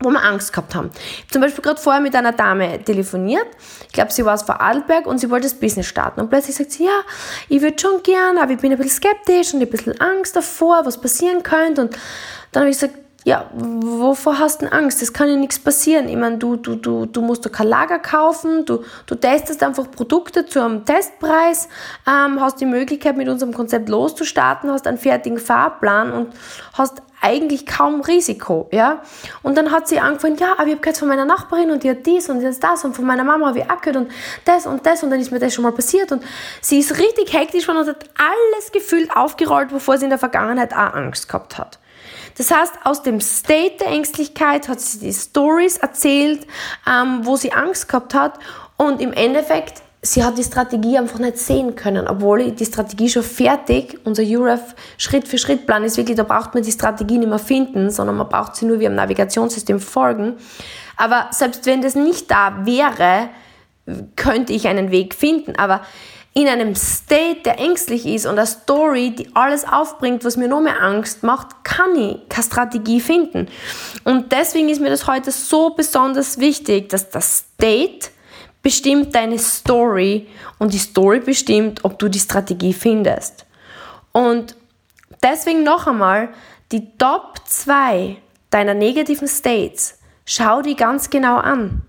wo 0.00 0.10
wir 0.10 0.22
Angst 0.22 0.52
gehabt 0.52 0.74
haben. 0.74 0.90
Ich 0.94 1.22
habe 1.22 1.30
zum 1.30 1.42
Beispiel 1.42 1.62
gerade 1.62 1.80
vorher 1.80 2.02
mit 2.02 2.14
einer 2.14 2.32
Dame 2.32 2.82
telefoniert. 2.82 3.46
Ich 3.86 3.92
glaube, 3.92 4.12
sie 4.12 4.24
war 4.24 4.34
aus 4.34 4.42
Vorarlberg 4.42 5.06
und 5.06 5.18
sie 5.18 5.30
wollte 5.30 5.46
das 5.46 5.54
Business 5.54 5.86
starten. 5.86 6.20
Und 6.20 6.30
plötzlich 6.30 6.56
sagt 6.56 6.72
sie, 6.72 6.84
ja, 6.84 7.00
ich 7.48 7.62
würde 7.62 7.78
schon 7.78 8.02
gern, 8.02 8.38
aber 8.38 8.52
ich 8.52 8.58
bin 8.58 8.72
ein 8.72 8.78
bisschen 8.78 9.02
skeptisch 9.02 9.54
und 9.54 9.62
ein 9.62 9.70
bisschen 9.70 9.98
Angst 10.00 10.36
davor, 10.36 10.84
was 10.84 11.00
passieren 11.00 11.42
könnte. 11.42 11.82
Und 11.82 11.96
dann 12.52 12.62
habe 12.62 12.70
ich 12.70 12.78
gesagt, 12.78 12.94
ja, 13.26 13.50
wovor 13.54 14.38
hast 14.38 14.60
du 14.60 14.70
Angst? 14.70 15.00
Das 15.00 15.14
kann 15.14 15.30
ja 15.30 15.36
nichts 15.36 15.58
passieren. 15.58 16.10
Ich 16.10 16.16
meine, 16.16 16.36
du, 16.36 16.56
du, 16.56 16.76
du, 16.76 17.06
du 17.06 17.22
musst 17.22 17.46
doch 17.46 17.50
kein 17.50 17.68
Lager 17.68 17.98
kaufen, 17.98 18.66
du, 18.66 18.84
du 19.06 19.14
testest 19.14 19.62
einfach 19.62 19.90
Produkte 19.90 20.44
zu 20.44 20.62
einem 20.62 20.84
Testpreis, 20.84 21.68
ähm, 22.06 22.38
hast 22.38 22.60
die 22.60 22.66
Möglichkeit, 22.66 23.16
mit 23.16 23.30
unserem 23.30 23.54
Konzept 23.54 23.88
loszustarten, 23.88 24.70
hast 24.70 24.86
einen 24.86 24.98
fertigen 24.98 25.38
Fahrplan 25.38 26.12
und 26.12 26.34
hast 26.74 27.00
eigentlich 27.22 27.64
kaum 27.64 28.02
Risiko, 28.02 28.68
ja. 28.70 29.00
Und 29.42 29.56
dann 29.56 29.70
hat 29.70 29.88
sie 29.88 30.00
angefangen, 30.00 30.36
ja, 30.36 30.52
aber 30.58 30.66
ich 30.66 30.72
habe 30.72 30.82
gehört 30.82 30.98
von 30.98 31.08
meiner 31.08 31.24
Nachbarin 31.24 31.70
und 31.70 31.82
die 31.82 31.88
hat 31.88 32.04
dies 32.04 32.28
und 32.28 32.42
jetzt 32.42 32.62
das 32.62 32.84
und 32.84 32.94
von 32.94 33.06
meiner 33.06 33.24
Mama 33.24 33.46
habe 33.46 33.60
ich 33.60 33.70
auch 33.70 33.80
gehört 33.80 33.96
und 33.96 34.10
das 34.44 34.66
und 34.66 34.84
das 34.84 35.02
und 35.02 35.08
dann 35.08 35.18
ist 35.18 35.32
mir 35.32 35.38
das 35.38 35.54
schon 35.54 35.62
mal 35.62 35.72
passiert 35.72 36.12
und 36.12 36.22
sie 36.60 36.80
ist 36.80 36.98
richtig 36.98 37.32
hektisch 37.32 37.66
und 37.66 37.78
hat 37.78 37.86
alles 37.86 38.70
gefühlt 38.70 39.16
aufgerollt, 39.16 39.70
bevor 39.70 39.96
sie 39.96 40.04
in 40.04 40.10
der 40.10 40.18
Vergangenheit 40.18 40.74
auch 40.74 40.92
Angst 40.92 41.26
gehabt 41.26 41.56
hat. 41.56 41.78
Das 42.36 42.50
heißt, 42.50 42.72
aus 42.84 43.02
dem 43.02 43.20
State 43.20 43.76
der 43.80 43.88
Ängstlichkeit 43.88 44.68
hat 44.68 44.80
sie 44.80 44.98
die 44.98 45.12
Stories 45.12 45.76
erzählt, 45.76 46.46
ähm, 46.88 47.20
wo 47.22 47.36
sie 47.36 47.52
Angst 47.52 47.88
gehabt 47.88 48.14
hat 48.14 48.38
und 48.76 49.00
im 49.00 49.12
Endeffekt 49.12 49.82
sie 50.04 50.22
hat 50.22 50.36
die 50.36 50.44
Strategie 50.44 50.98
einfach 50.98 51.18
nicht 51.18 51.38
sehen 51.38 51.76
können, 51.76 52.06
obwohl 52.06 52.52
die 52.52 52.66
Strategie 52.66 53.08
schon 53.08 53.22
fertig, 53.22 53.98
unser 54.04 54.22
UREF 54.22 54.74
Schritt 54.98 55.26
für 55.26 55.38
Schritt 55.38 55.66
Plan 55.66 55.82
ist 55.82 55.96
wirklich, 55.96 56.16
da 56.16 56.24
braucht 56.24 56.54
man 56.54 56.62
die 56.62 56.72
Strategie 56.72 57.18
nicht 57.18 57.28
mehr 57.28 57.38
finden, 57.38 57.90
sondern 57.90 58.16
man 58.16 58.28
braucht 58.28 58.54
sie 58.56 58.66
nur 58.66 58.80
wie 58.80 58.86
am 58.86 58.94
Navigationssystem 58.94 59.80
folgen. 59.80 60.34
Aber 60.96 61.28
selbst 61.30 61.64
wenn 61.66 61.80
das 61.80 61.94
nicht 61.94 62.30
da 62.30 62.64
wäre, 62.64 63.30
könnte 64.16 64.52
ich 64.52 64.68
einen 64.68 64.90
Weg 64.90 65.14
finden. 65.14 65.56
Aber 65.56 65.80
in 66.36 66.48
einem 66.48 66.74
State, 66.74 67.42
der 67.44 67.60
ängstlich 67.60 68.04
ist 68.06 68.26
und 68.26 68.38
eine 68.38 68.46
Story, 68.46 69.12
die 69.12 69.28
alles 69.34 69.64
aufbringt, 69.64 70.24
was 70.24 70.36
mir 70.36 70.48
nur 70.48 70.60
mehr 70.60 70.82
Angst 70.82 71.22
macht, 71.22 71.64
kann 71.64 71.94
ich 71.94 72.28
keine 72.28 72.44
Strategie 72.44 73.00
finden. 73.00 73.48
Und 74.02 74.32
deswegen 74.32 74.68
ist 74.68 74.80
mir 74.80 74.90
das 74.90 75.06
heute 75.06 75.30
so 75.30 75.70
besonders 75.70 76.38
wichtig, 76.38 76.88
dass 76.88 77.08
das 77.08 77.44
State 77.54 78.08
bestimmt 78.62 79.14
deine 79.14 79.38
Story 79.38 80.26
und 80.58 80.74
die 80.74 80.78
Story 80.78 81.20
bestimmt, 81.20 81.84
ob 81.84 82.00
du 82.00 82.08
die 82.08 82.18
Strategie 82.18 82.72
findest. 82.72 83.46
Und 84.10 84.56
deswegen 85.22 85.62
noch 85.62 85.86
einmal, 85.86 86.30
die 86.72 86.96
Top 86.98 87.38
2 87.46 88.16
deiner 88.50 88.74
negativen 88.74 89.28
States, 89.28 89.98
schau 90.24 90.62
die 90.62 90.74
ganz 90.74 91.10
genau 91.10 91.36
an. 91.36 91.82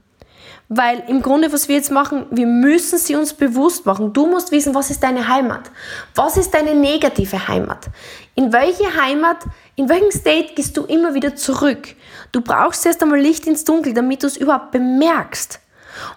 Weil 0.67 1.03
im 1.07 1.21
Grunde, 1.21 1.53
was 1.53 1.67
wir 1.67 1.75
jetzt 1.75 1.91
machen, 1.91 2.25
wir 2.31 2.47
müssen 2.47 2.97
sie 2.97 3.15
uns 3.15 3.33
bewusst 3.33 3.85
machen. 3.85 4.13
Du 4.13 4.25
musst 4.25 4.51
wissen, 4.51 4.73
was 4.73 4.89
ist 4.89 5.03
deine 5.03 5.27
Heimat? 5.27 5.69
Was 6.15 6.37
ist 6.37 6.53
deine 6.55 6.73
negative 6.73 7.47
Heimat? 7.47 7.85
In 8.33 8.51
welche 8.51 8.95
Heimat, 8.99 9.37
in 9.75 9.89
welchem 9.89 10.11
State 10.11 10.55
gehst 10.55 10.75
du 10.75 10.85
immer 10.85 11.13
wieder 11.13 11.35
zurück? 11.35 11.95
Du 12.31 12.41
brauchst 12.41 12.85
erst 12.85 13.03
einmal 13.03 13.19
Licht 13.19 13.45
ins 13.45 13.63
Dunkel, 13.63 13.93
damit 13.93 14.23
du 14.23 14.27
es 14.27 14.37
überhaupt 14.37 14.71
bemerkst. 14.71 15.59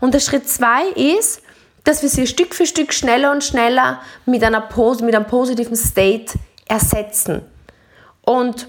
Und 0.01 0.15
der 0.15 0.21
Schritt 0.21 0.49
zwei 0.49 0.89
ist, 0.89 1.43
dass 1.85 2.03
wir 2.03 2.09
sie 2.09 2.27
Stück 2.27 2.55
für 2.55 2.67
Stück 2.67 2.93
schneller 2.93 3.33
und 3.33 3.45
schneller 3.45 4.01
mit, 4.27 4.43
einer 4.43 4.63
Pos 4.63 5.01
mit 5.01 5.15
einem 5.15 5.27
positiven 5.27 5.77
State 5.77 6.39
ersetzen. 6.67 7.43
Und 8.23 8.67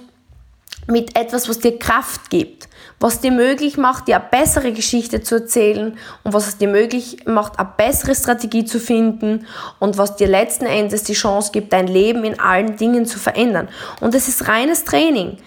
mit 0.88 1.16
etwas, 1.18 1.50
was 1.50 1.60
dir 1.60 1.78
Kraft 1.78 2.30
gibt, 2.30 2.69
was 3.00 3.22
dir 3.22 3.32
möglich 3.32 3.78
macht, 3.78 4.08
dir 4.08 4.18
eine 4.18 4.26
bessere 4.30 4.74
Geschichte 4.74 5.22
zu 5.22 5.36
erzählen 5.36 5.98
und 6.24 6.34
was 6.34 6.48
es 6.48 6.58
dir 6.58 6.68
möglich 6.68 7.26
macht, 7.26 7.58
eine 7.58 7.70
bessere 7.78 8.14
Strategie 8.14 8.66
zu 8.66 8.80
finden 8.80 9.48
und 9.80 9.98
was 9.98 10.18
dir 10.18 10.28
letzten 10.28 10.66
Endes 10.66 11.04
die 11.04 11.14
Chance 11.14 11.52
gibt, 11.54 11.72
dein 11.72 11.88
Leben 11.88 12.24
in 12.24 12.40
allen 12.40 12.76
Dingen 12.76 13.06
zu 13.06 13.18
verändern. 13.18 13.70
Und 14.02 14.14
das 14.14 14.28
ist 14.28 14.48
reines 14.48 14.84
Training. 14.84 15.38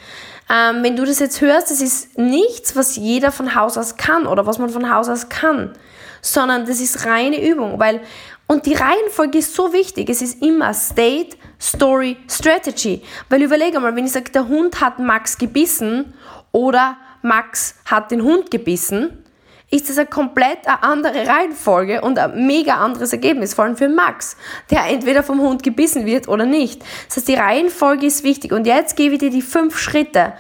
Ähm, 0.51 0.83
wenn 0.83 0.97
du 0.97 1.05
das 1.05 1.19
jetzt 1.19 1.41
hörst, 1.41 1.71
das 1.71 1.81
ist 1.81 2.19
nichts, 2.19 2.75
was 2.75 2.97
jeder 2.97 3.33
von 3.33 3.55
Haus 3.55 3.77
aus 3.77 3.97
kann 3.97 4.27
oder 4.27 4.47
was 4.47 4.59
man 4.59 4.71
von 4.71 4.93
Haus 4.93 5.09
aus 5.09 5.29
kann, 5.29 5.73
sondern 6.21 6.67
das 6.67 6.81
ist 6.81 7.07
reine 7.07 7.43
Übung, 7.43 7.79
weil 7.79 8.01
und 8.49 8.67
die 8.67 8.75
Reihenfolge 8.75 9.39
ist 9.39 9.55
so 9.55 9.73
wichtig. 9.73 10.11
Es 10.11 10.21
ist 10.21 10.43
immer 10.43 10.75
State, 10.75 11.39
Story, 11.59 12.19
Strategy. 12.29 13.03
Weil 13.31 13.43
überlege 13.43 13.81
mal, 13.81 13.97
wenn 13.97 14.05
ich 14.05 14.13
sage, 14.13 14.31
der 14.31 14.47
Hund 14.47 14.83
hat 14.83 14.99
Max 14.99 15.39
gebissen 15.39 16.13
oder 16.51 16.99
Max 17.23 17.77
hat 17.85 18.11
den 18.11 18.23
Hund 18.23 18.51
gebissen, 18.51 19.23
ist 19.71 19.89
das 19.89 19.97
eine 19.97 20.07
komplett 20.07 20.59
andere 20.83 21.27
Reihenfolge 21.27 22.03
und 22.03 22.19
ein 22.19 22.47
mega 22.47 22.77
anderes 22.77 23.13
Ergebnis, 23.13 23.55
vor 23.55 23.65
allem 23.65 23.77
für 23.77 23.89
Max, 23.89 24.37
der 24.71 24.85
entweder 24.87 25.23
vom 25.23 25.41
Hund 25.41 25.63
gebissen 25.63 26.05
wird 26.05 26.29
oder 26.29 26.45
nicht. 26.45 26.83
Das 27.09 27.17
heißt, 27.17 27.29
die 27.29 27.35
Reihenfolge 27.35 28.07
ist 28.07 28.23
wichtig. 28.23 28.53
Und 28.53 28.67
jetzt 28.67 28.97
gebe 28.97 29.15
ich 29.15 29.21
dir 29.21 29.31
die 29.31 29.41
fünf 29.41 29.79
Schritte. 29.79 30.35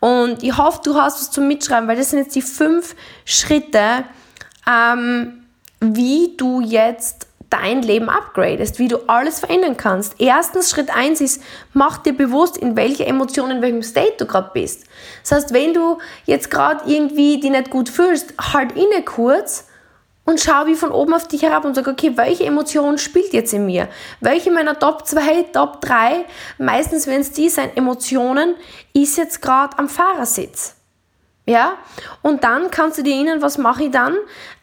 Und 0.00 0.42
ich 0.42 0.58
hoffe, 0.58 0.80
du 0.84 0.96
hast 0.96 1.18
was 1.18 1.30
zum 1.30 1.48
Mitschreiben, 1.48 1.88
weil 1.88 1.96
das 1.96 2.10
sind 2.10 2.18
jetzt 2.18 2.36
die 2.36 2.42
fünf 2.42 2.94
Schritte, 3.24 4.04
ähm, 4.70 5.44
wie 5.80 6.36
du 6.36 6.60
jetzt 6.60 7.26
dein 7.54 7.82
Leben 7.82 8.08
upgradest, 8.08 8.80
wie 8.80 8.88
du 8.88 8.98
alles 9.06 9.38
verändern 9.38 9.76
kannst. 9.76 10.16
Erstens, 10.18 10.70
Schritt 10.70 10.94
1 10.94 11.20
ist, 11.20 11.42
mach 11.72 11.98
dir 11.98 12.12
bewusst, 12.12 12.56
in 12.56 12.76
welcher 12.76 13.06
Emotion, 13.06 13.50
in 13.50 13.62
welchem 13.62 13.82
State 13.82 14.16
du 14.18 14.26
gerade 14.26 14.50
bist. 14.52 14.86
Das 15.22 15.32
heißt, 15.32 15.54
wenn 15.54 15.72
du 15.72 15.98
jetzt 16.24 16.50
gerade 16.50 16.90
irgendwie 16.90 17.38
die 17.38 17.50
nicht 17.50 17.70
gut 17.70 17.88
fühlst, 17.88 18.34
halt 18.52 18.72
inne 18.72 19.04
kurz 19.04 19.68
und 20.24 20.40
schau 20.40 20.66
wie 20.66 20.74
von 20.74 20.90
oben 20.90 21.14
auf 21.14 21.28
dich 21.28 21.42
herab 21.42 21.64
und 21.64 21.74
sag, 21.74 21.86
okay, 21.86 22.12
welche 22.16 22.44
Emotion 22.44 22.98
spielt 22.98 23.32
jetzt 23.32 23.52
in 23.52 23.66
mir? 23.66 23.88
Welche 24.20 24.50
meiner 24.50 24.76
Top 24.76 25.06
2, 25.06 25.44
Top 25.52 25.80
3, 25.80 26.24
meistens 26.58 27.06
wenn 27.06 27.20
es 27.20 27.30
die 27.30 27.48
sein, 27.48 27.70
Emotionen, 27.76 28.56
ist 28.94 29.16
jetzt 29.16 29.42
gerade 29.42 29.78
am 29.78 29.88
Fahrersitz? 29.88 30.74
Ja? 31.46 31.74
Und 32.22 32.42
dann 32.42 32.70
kannst 32.70 32.98
du 32.98 33.02
dir 33.02 33.14
erinnern, 33.14 33.42
was 33.42 33.58
mache 33.58 33.84
ich 33.84 33.90
dann? 33.92 34.16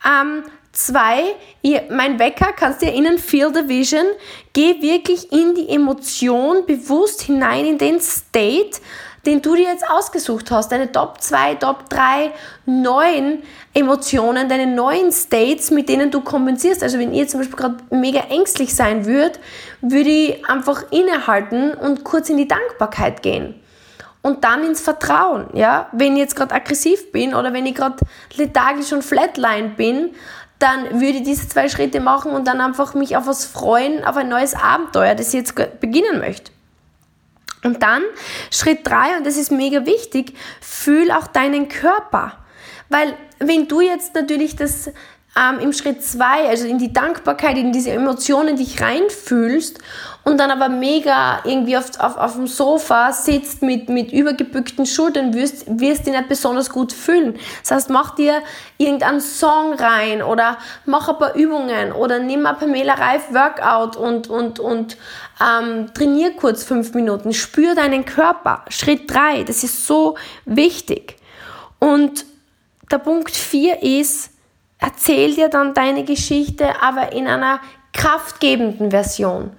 Ähm, 0.06 0.44
Zwei, 0.74 1.36
ihr, 1.62 1.84
mein 1.90 2.18
Wecker, 2.18 2.54
kannst 2.56 2.82
du 2.82 2.86
erinnern, 2.86 3.18
Feel 3.18 3.54
the 3.54 3.68
Vision. 3.68 4.06
Geh 4.54 4.82
wirklich 4.82 5.30
in 5.32 5.54
die 5.54 5.68
Emotion 5.68 6.66
bewusst 6.66 7.24
hinein, 7.24 7.66
in 7.66 7.78
den 7.78 8.00
State, 8.00 8.80
den 9.26 9.42
du 9.42 9.56
dir 9.56 9.66
jetzt 9.66 9.88
ausgesucht 9.90 10.50
hast. 10.50 10.72
Deine 10.72 10.90
Top 10.90 11.20
2, 11.20 11.56
Top 11.56 11.90
3, 11.90 12.32
neuen 12.66 13.44
Emotionen, 13.74 14.48
deine 14.48 14.66
neuen 14.66 15.12
States, 15.12 15.72
mit 15.72 15.90
denen 15.90 16.10
du 16.10 16.22
kompensierst. 16.22 16.84
Also 16.84 17.00
wenn 17.00 17.14
ihr 17.14 17.28
zum 17.28 17.42
Beispiel 17.42 17.58
gerade 17.58 17.78
mega 17.90 18.22
ängstlich 18.30 18.74
sein 18.74 19.06
würdet, 19.06 19.42
würde 19.82 20.10
ich 20.10 20.50
einfach 20.50 20.90
innehalten 20.92 21.74
und 21.74 22.06
kurz 22.06 22.30
in 22.30 22.38
die 22.38 22.48
Dankbarkeit 22.48 23.22
gehen 23.22 23.62
und 24.22 24.44
dann 24.44 24.64
ins 24.64 24.82
Vertrauen. 24.82 25.48
Ja? 25.54 25.90
Wenn 25.92 26.14
ich 26.14 26.20
jetzt 26.20 26.36
gerade 26.36 26.54
aggressiv 26.54 27.12
bin 27.12 27.34
oder 27.34 27.54
wenn 27.54 27.66
ich 27.66 27.76
gerade 27.76 27.98
lethargisch 28.36 28.94
und 28.94 29.04
flatline 29.04 29.70
bin, 29.70 30.12
dann 30.62 31.02
würde 31.02 31.18
ich 31.18 31.24
diese 31.24 31.48
zwei 31.48 31.70
Schritte 31.70 32.00
machen 32.00 32.32
und 32.32 32.48
dann 32.48 32.62
einfach 32.62 32.94
mich 32.94 33.18
auf 33.18 33.28
was 33.28 33.46
freuen, 33.46 34.04
auf 34.04 34.18
ein 34.18 34.30
neues 34.30 34.54
Abenteuer, 34.54 35.16
das 35.16 35.30
ich 35.30 35.34
jetzt 35.34 35.56
beginnen 35.80 36.20
möchte. 36.20 36.52
Und 37.64 37.84
dann 37.84 38.04
Schritt 38.50 38.88
drei 38.88 39.18
und 39.18 39.26
das 39.26 39.38
ist 39.38 39.52
mega 39.52 39.86
wichtig, 39.86 40.34
fühl 40.62 41.12
auch 41.12 41.28
deinen 41.28 41.68
Körper. 41.68 42.38
Weil 42.90 43.16
wenn 43.40 43.68
du 43.68 43.82
jetzt 43.82 44.16
natürlich 44.16 44.56
das 44.56 44.92
ähm, 45.38 45.60
im 45.60 45.74
Schritt 45.74 46.04
zwei, 46.04 46.50
also 46.50 46.68
in 46.68 46.78
die 46.78 46.92
Dankbarkeit, 46.92 47.58
in 47.58 47.72
diese 47.72 47.92
Emotionen 47.92 48.58
dich 48.58 48.82
reinfühlst 48.82 49.80
und 50.24 50.38
dann 50.40 50.52
aber 50.52 50.68
mega 50.68 51.40
irgendwie 51.46 51.78
auf, 51.78 52.00
auf, 52.00 52.18
auf 52.18 52.34
dem 52.34 52.48
Sofa 52.48 53.14
sitzt 53.14 53.62
mit, 53.62 53.88
mit 53.88 54.12
übergebückten 54.12 54.86
Schultern, 54.86 55.34
wirst, 55.34 55.66
wirst 55.80 56.06
du 56.06 56.12
nicht 56.12 56.28
besonders 56.28 56.70
gut 56.70 56.92
fühlen. 56.92 57.40
Das 57.62 57.72
heißt, 57.72 57.90
mach 57.90 58.16
dir 58.16 58.42
irgendeinen 58.78 59.22
Song 59.22 59.74
rein 59.74 60.22
oder 60.22 60.58
mach 60.86 61.08
ein 61.08 61.18
paar 61.18 61.34
Übungen 61.36 61.94
oder 61.94 62.20
nimm 62.20 62.46
ein 62.46 62.58
Pamela 62.58 62.94
Reif 62.94 63.34
Workout 63.34 63.96
und, 63.96 64.30
und, 64.30 64.60
und 64.60 64.98
ähm, 65.42 65.94
trainier 65.94 66.36
kurz 66.36 66.64
fünf 66.64 66.94
Minuten. 66.94 67.34
Spür 67.34 67.74
deinen 67.74 68.06
Körper. 68.06 68.66
Schritt 68.68 69.10
drei, 69.10 69.44
das 69.44 69.64
ist 69.64 69.88
so 69.88 70.18
wichtig. 70.46 71.16
Und 71.80 72.26
der 72.92 73.00
Punkt 73.00 73.32
vier 73.32 73.82
ist, 73.82 74.32
erzähl 74.82 75.34
dir 75.34 75.48
dann 75.48 75.74
deine 75.74 76.04
Geschichte, 76.04 76.82
aber 76.82 77.14
in 77.14 77.28
einer 77.28 77.62
kraftgebenden 77.94 78.92
Version. 78.92 79.52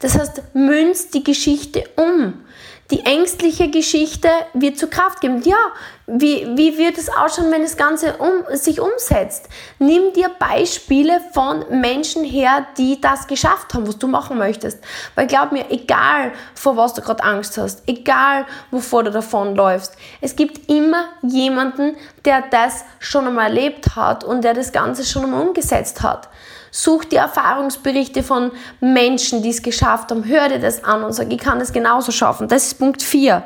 Das 0.00 0.18
heißt, 0.18 0.54
münz 0.54 1.10
die 1.10 1.22
Geschichte 1.22 1.84
um. 1.96 2.44
Die 2.90 3.06
ängstliche 3.06 3.70
Geschichte 3.70 4.28
wird 4.52 4.76
zu 4.76 4.88
Kraft 4.88 5.20
geben. 5.20 5.42
Ja, 5.42 5.72
wie, 6.12 6.46
wie 6.56 6.76
wird 6.76 6.98
es 6.98 7.08
ausschauen, 7.08 7.52
wenn 7.52 7.62
das 7.62 7.76
Ganze 7.76 8.16
um, 8.16 8.44
sich 8.56 8.80
umsetzt? 8.80 9.48
Nimm 9.78 10.12
dir 10.12 10.28
Beispiele 10.38 11.20
von 11.32 11.64
Menschen 11.70 12.24
her, 12.24 12.66
die 12.76 13.00
das 13.00 13.26
geschafft 13.26 13.74
haben, 13.74 13.86
was 13.86 13.98
du 13.98 14.08
machen 14.08 14.38
möchtest. 14.38 14.82
Weil 15.14 15.26
glaub 15.26 15.52
mir, 15.52 15.70
egal 15.70 16.32
vor 16.54 16.76
was 16.76 16.94
du 16.94 17.02
gerade 17.02 17.22
Angst 17.22 17.58
hast, 17.58 17.82
egal 17.86 18.46
wovor 18.70 19.04
du 19.04 19.10
davonläufst, 19.10 19.94
es 20.20 20.34
gibt 20.34 20.68
immer 20.70 21.04
jemanden, 21.22 21.96
der 22.24 22.42
das 22.50 22.84
schon 22.98 23.26
einmal 23.26 23.46
erlebt 23.46 23.94
hat 23.94 24.24
und 24.24 24.42
der 24.42 24.54
das 24.54 24.72
Ganze 24.72 25.04
schon 25.04 25.24
einmal 25.24 25.46
umgesetzt 25.46 26.02
hat. 26.02 26.28
Such 26.72 27.04
dir 27.04 27.20
Erfahrungsberichte 27.20 28.22
von 28.22 28.52
Menschen, 28.80 29.42
die 29.42 29.50
es 29.50 29.62
geschafft 29.62 30.10
haben. 30.10 30.24
Hör 30.24 30.48
dir 30.48 30.60
das 30.60 30.84
an 30.84 31.02
und 31.02 31.12
sag, 31.12 31.32
ich 31.32 31.38
kann 31.38 31.58
das 31.58 31.72
genauso 31.72 32.12
schaffen. 32.12 32.48
Das 32.48 32.66
ist 32.66 32.78
Punkt 32.78 33.02
4. 33.02 33.42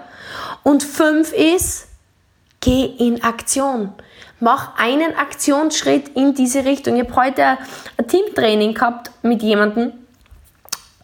Und 0.63 0.83
5 0.83 1.33
ist, 1.33 1.87
geh 2.65 2.85
in 2.85 3.23
Aktion. 3.23 3.93
Mach 4.41 4.77
einen 4.79 5.15
Aktionsschritt 5.15 6.09
in 6.17 6.35
diese 6.35 6.65
Richtung. 6.65 6.97
Ich 6.97 7.03
habe 7.03 7.17
heute 7.17 7.59
ein 7.97 8.09
Teamtraining 8.09 8.75
gehabt 8.75 9.11
mit 9.23 9.43
jemandem 9.43 9.93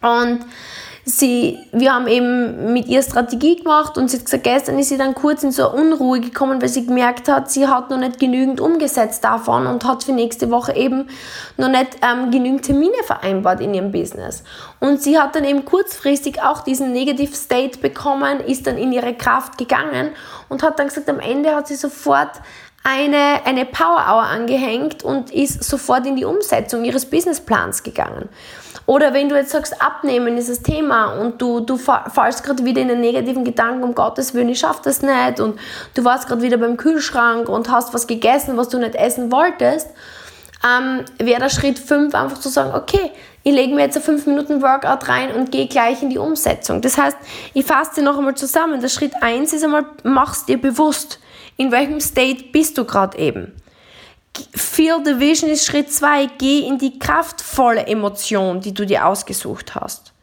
und 0.01 0.39
sie, 1.05 1.57
wir 1.71 1.93
haben 1.93 2.07
eben 2.07 2.73
mit 2.73 2.87
ihr 2.87 3.01
Strategie 3.01 3.57
gemacht 3.57 3.97
und 3.97 4.09
sie 4.09 4.17
hat 4.17 4.25
gesagt, 4.25 4.43
gestern 4.43 4.77
ist 4.77 4.89
sie 4.89 4.97
dann 4.97 5.15
kurz 5.15 5.43
in 5.43 5.51
so 5.51 5.69
eine 5.69 5.81
Unruhe 5.81 6.19
gekommen, 6.19 6.61
weil 6.61 6.69
sie 6.69 6.85
gemerkt 6.85 7.27
hat, 7.27 7.49
sie 7.49 7.67
hat 7.67 7.89
noch 7.89 7.97
nicht 7.97 8.19
genügend 8.19 8.59
umgesetzt 8.59 9.23
davon 9.23 9.65
und 9.67 9.83
hat 9.85 10.03
für 10.03 10.11
nächste 10.11 10.51
Woche 10.51 10.75
eben 10.75 11.09
noch 11.57 11.69
nicht 11.69 11.97
ähm, 12.01 12.29
genügend 12.29 12.63
Termine 12.63 13.03
vereinbart 13.03 13.61
in 13.61 13.73
ihrem 13.73 13.91
Business. 13.91 14.43
Und 14.79 15.01
sie 15.01 15.19
hat 15.19 15.35
dann 15.35 15.43
eben 15.43 15.65
kurzfristig 15.65 16.41
auch 16.41 16.61
diesen 16.61 16.91
Negative 16.91 17.35
State 17.35 17.79
bekommen, 17.79 18.39
ist 18.39 18.67
dann 18.67 18.77
in 18.77 18.91
ihre 18.91 19.15
Kraft 19.15 19.57
gegangen 19.57 20.11
und 20.49 20.61
hat 20.63 20.77
dann 20.77 20.87
gesagt, 20.87 21.09
am 21.09 21.19
Ende 21.19 21.55
hat 21.55 21.67
sie 21.67 21.75
sofort 21.75 22.41
eine, 22.83 23.45
eine 23.45 23.65
Power 23.65 24.05
Hour 24.07 24.23
angehängt 24.23 25.03
und 25.03 25.31
ist 25.31 25.63
sofort 25.63 26.05
in 26.05 26.15
die 26.15 26.25
Umsetzung 26.25 26.83
ihres 26.83 27.05
Businessplans 27.05 27.83
gegangen. 27.83 28.29
Oder 28.85 29.13
wenn 29.13 29.29
du 29.29 29.35
jetzt 29.35 29.51
sagst, 29.51 29.81
abnehmen 29.81 30.37
ist 30.37 30.49
das 30.49 30.61
Thema 30.61 31.13
und 31.13 31.41
du, 31.41 31.59
du 31.59 31.77
fallst 31.77 32.43
gerade 32.43 32.65
wieder 32.65 32.81
in 32.81 32.87
den 32.87 32.99
negativen 32.99 33.43
Gedanken, 33.43 33.83
um 33.83 33.95
Gottes 33.95 34.33
Willen, 34.33 34.49
ich 34.49 34.59
schaff 34.59 34.81
das 34.81 35.01
nicht 35.01 35.39
und 35.39 35.59
du 35.93 36.03
warst 36.03 36.27
gerade 36.27 36.41
wieder 36.41 36.57
beim 36.57 36.77
Kühlschrank 36.77 37.47
und 37.47 37.69
hast 37.69 37.93
was 37.93 38.07
gegessen, 38.07 38.57
was 38.57 38.69
du 38.69 38.79
nicht 38.79 38.95
essen 38.95 39.31
wolltest, 39.31 39.87
ähm, 40.63 41.05
wäre 41.17 41.39
der 41.39 41.49
Schritt 41.49 41.79
5 41.79 42.13
einfach 42.13 42.39
zu 42.39 42.49
sagen, 42.49 42.73
okay, 42.75 43.11
ich 43.43 43.53
lege 43.53 43.73
mir 43.73 43.81
jetzt 43.81 43.97
ein 43.97 44.03
5 44.03 44.27
Minuten 44.27 44.61
Workout 44.61 45.07
rein 45.07 45.31
und 45.31 45.51
gehe 45.51 45.67
gleich 45.67 46.03
in 46.03 46.09
die 46.09 46.19
Umsetzung. 46.19 46.81
Das 46.81 46.97
heißt, 46.97 47.17
ich 47.53 47.65
fasse 47.65 48.03
noch 48.03 48.17
einmal 48.17 48.35
zusammen. 48.35 48.81
Der 48.81 48.89
Schritt 48.89 49.13
1 49.21 49.53
ist 49.53 49.63
einmal, 49.63 49.85
mach's 50.03 50.45
dir 50.45 50.61
bewusst. 50.61 51.19
In 51.57 51.71
welchem 51.71 51.99
State 51.99 52.45
bist 52.51 52.77
du 52.77 52.85
gerade 52.85 53.17
eben? 53.17 53.53
Feel 54.55 55.01
the 55.03 55.19
Vision 55.19 55.49
ist 55.49 55.65
Schritt 55.65 55.91
2. 55.91 56.29
Geh 56.37 56.59
in 56.67 56.77
die 56.77 56.97
kraftvolle 56.97 57.85
Emotion, 57.87 58.61
die 58.61 58.73
du 58.73 58.85
dir 58.85 59.05
ausgesucht 59.05 59.75
hast. 59.75 60.13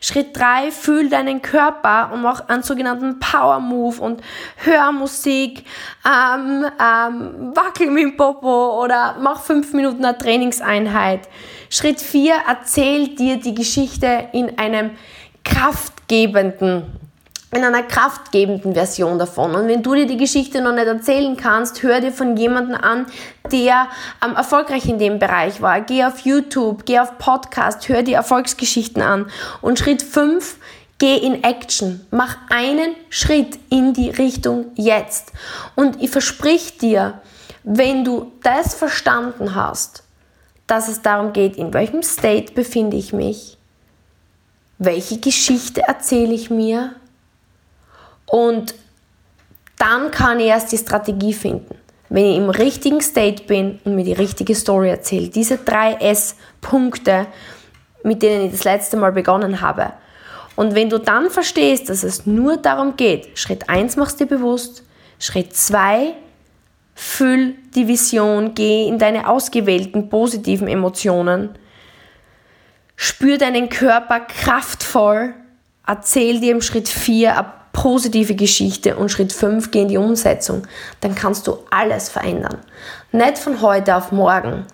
Schritt 0.00 0.36
3, 0.36 0.70
fühl 0.70 1.08
deinen 1.08 1.40
Körper 1.40 2.10
und 2.12 2.20
mach 2.20 2.46
einen 2.48 2.62
sogenannten 2.62 3.20
Power 3.20 3.58
Move 3.58 4.02
und 4.02 4.22
hör 4.56 4.92
Musik, 4.92 5.64
ähm, 6.04 6.66
ähm, 6.78 7.56
wackel 7.56 7.90
mit 7.90 8.02
dem 8.02 8.16
Popo 8.18 8.82
oder 8.84 9.16
mach 9.18 9.40
5 9.40 9.72
Minuten 9.72 10.04
eine 10.04 10.18
Trainingseinheit. 10.18 11.26
Schritt 11.70 12.02
4, 12.02 12.34
erzähl 12.46 13.14
dir 13.14 13.38
die 13.38 13.54
Geschichte 13.54 14.28
in 14.34 14.58
einem 14.58 14.90
kraftgebenden 15.42 17.03
in 17.54 17.62
einer 17.62 17.84
kraftgebenden 17.84 18.74
Version 18.74 19.18
davon. 19.18 19.54
Und 19.54 19.68
wenn 19.68 19.82
du 19.82 19.94
dir 19.94 20.06
die 20.06 20.16
Geschichte 20.16 20.60
noch 20.60 20.72
nicht 20.72 20.86
erzählen 20.86 21.36
kannst, 21.36 21.82
hör 21.82 22.00
dir 22.00 22.12
von 22.12 22.36
jemandem 22.36 22.76
an, 22.76 23.06
der 23.52 23.88
ähm, 24.24 24.34
erfolgreich 24.34 24.88
in 24.88 24.98
dem 24.98 25.20
Bereich 25.20 25.62
war. 25.62 25.80
Geh 25.80 26.04
auf 26.04 26.20
YouTube, 26.20 26.84
geh 26.84 26.98
auf 26.98 27.16
Podcast, 27.18 27.88
hör 27.88 28.02
dir 28.02 28.16
Erfolgsgeschichten 28.16 29.02
an. 29.02 29.26
Und 29.60 29.78
Schritt 29.78 30.02
5, 30.02 30.56
geh 30.98 31.16
in 31.16 31.44
Action. 31.44 32.04
Mach 32.10 32.36
einen 32.50 32.96
Schritt 33.08 33.58
in 33.70 33.92
die 33.92 34.10
Richtung 34.10 34.72
jetzt. 34.74 35.32
Und 35.76 36.02
ich 36.02 36.10
versprich 36.10 36.78
dir, 36.78 37.20
wenn 37.62 38.04
du 38.04 38.32
das 38.42 38.74
verstanden 38.74 39.54
hast, 39.54 40.02
dass 40.66 40.88
es 40.88 41.02
darum 41.02 41.32
geht, 41.32 41.56
in 41.56 41.72
welchem 41.72 42.02
State 42.02 42.52
befinde 42.52 42.96
ich 42.96 43.12
mich, 43.12 43.58
welche 44.78 45.18
Geschichte 45.18 45.82
erzähle 45.82 46.34
ich 46.34 46.50
mir, 46.50 46.94
und 48.26 48.74
dann 49.78 50.10
kann 50.10 50.40
ich 50.40 50.46
erst 50.46 50.72
die 50.72 50.78
Strategie 50.78 51.32
finden. 51.32 51.76
Wenn 52.08 52.26
ich 52.26 52.36
im 52.36 52.50
richtigen 52.50 53.00
State 53.00 53.44
bin 53.44 53.80
und 53.84 53.96
mir 53.96 54.04
die 54.04 54.12
richtige 54.12 54.54
Story 54.54 54.88
erzähle. 54.88 55.28
Diese 55.28 55.58
drei 55.58 55.94
S-Punkte, 55.94 57.26
mit 58.02 58.22
denen 58.22 58.46
ich 58.46 58.52
das 58.52 58.64
letzte 58.64 58.96
Mal 58.96 59.12
begonnen 59.12 59.60
habe. 59.60 59.92
Und 60.56 60.74
wenn 60.74 60.90
du 60.90 60.98
dann 60.98 61.30
verstehst, 61.30 61.88
dass 61.88 62.04
es 62.04 62.26
nur 62.26 62.56
darum 62.56 62.96
geht, 62.96 63.38
Schritt 63.38 63.68
1 63.68 63.96
machst 63.96 64.20
du 64.20 64.26
dir 64.26 64.36
bewusst, 64.36 64.84
Schritt 65.18 65.56
2 65.56 66.14
füll 66.94 67.56
die 67.74 67.88
Vision, 67.88 68.54
geh 68.54 68.86
in 68.86 68.98
deine 68.98 69.28
ausgewählten 69.28 70.08
positiven 70.08 70.68
Emotionen, 70.68 71.50
spür 72.94 73.38
deinen 73.38 73.68
Körper 73.68 74.20
kraftvoll, 74.20 75.34
erzähl 75.84 76.40
dir 76.40 76.52
im 76.52 76.62
Schritt 76.62 76.88
4 76.88 77.36
eine 77.36 77.63
positive 77.74 78.34
Geschichte 78.34 78.96
und 78.96 79.10
Schritt 79.10 79.34
5 79.34 79.70
geh 79.70 79.82
in 79.82 79.88
die 79.88 79.98
Umsetzung, 79.98 80.62
dann 81.02 81.14
kannst 81.14 81.46
du 81.46 81.58
alles 81.70 82.08
verändern. 82.08 82.56
Nicht 83.12 83.36
von 83.36 83.60
heute 83.60 83.96
auf 83.96 84.12
morgen, 84.12 84.64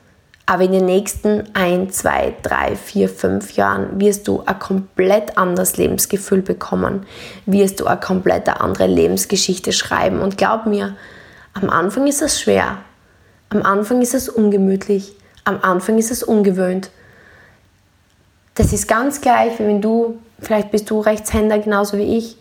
aber 0.47 0.65
in 0.65 0.73
den 0.73 0.85
nächsten 0.85 1.45
1, 1.55 1.97
2, 1.97 2.35
3, 2.43 2.77
4, 2.77 3.09
5 3.09 3.53
Jahren 3.53 4.01
wirst 4.01 4.29
du 4.29 4.43
ein 4.45 4.59
komplett 4.59 5.39
anderes 5.39 5.77
Lebensgefühl 5.77 6.43
bekommen, 6.43 7.07
wirst 7.47 7.81
du 7.81 7.87
eine 7.87 7.99
komplett 7.99 8.49
andere 8.49 8.87
Lebensgeschichte 8.87 9.73
schreiben. 9.73 10.21
Und 10.21 10.37
glaub 10.37 10.67
mir, 10.67 10.97
am 11.55 11.71
Anfang 11.71 12.07
ist 12.07 12.21
es 12.21 12.41
schwer, 12.41 12.79
am 13.49 13.63
Anfang 13.63 14.03
ist 14.03 14.15
es 14.15 14.29
ungemütlich, 14.29 15.15
am 15.45 15.59
Anfang 15.63 15.99
ist 15.99 16.11
es 16.11 16.23
ungewöhnt. 16.23 16.91
Das 18.57 18.73
ist 18.73 18.89
ganz 18.89 19.21
gleich, 19.21 19.59
wie 19.59 19.67
wenn 19.67 19.81
du, 19.81 20.19
vielleicht 20.41 20.71
bist 20.71 20.91
du 20.91 21.01
Rechtshänder 21.01 21.59
genauso 21.61 21.97
wie 21.97 22.19
ich, 22.19 22.37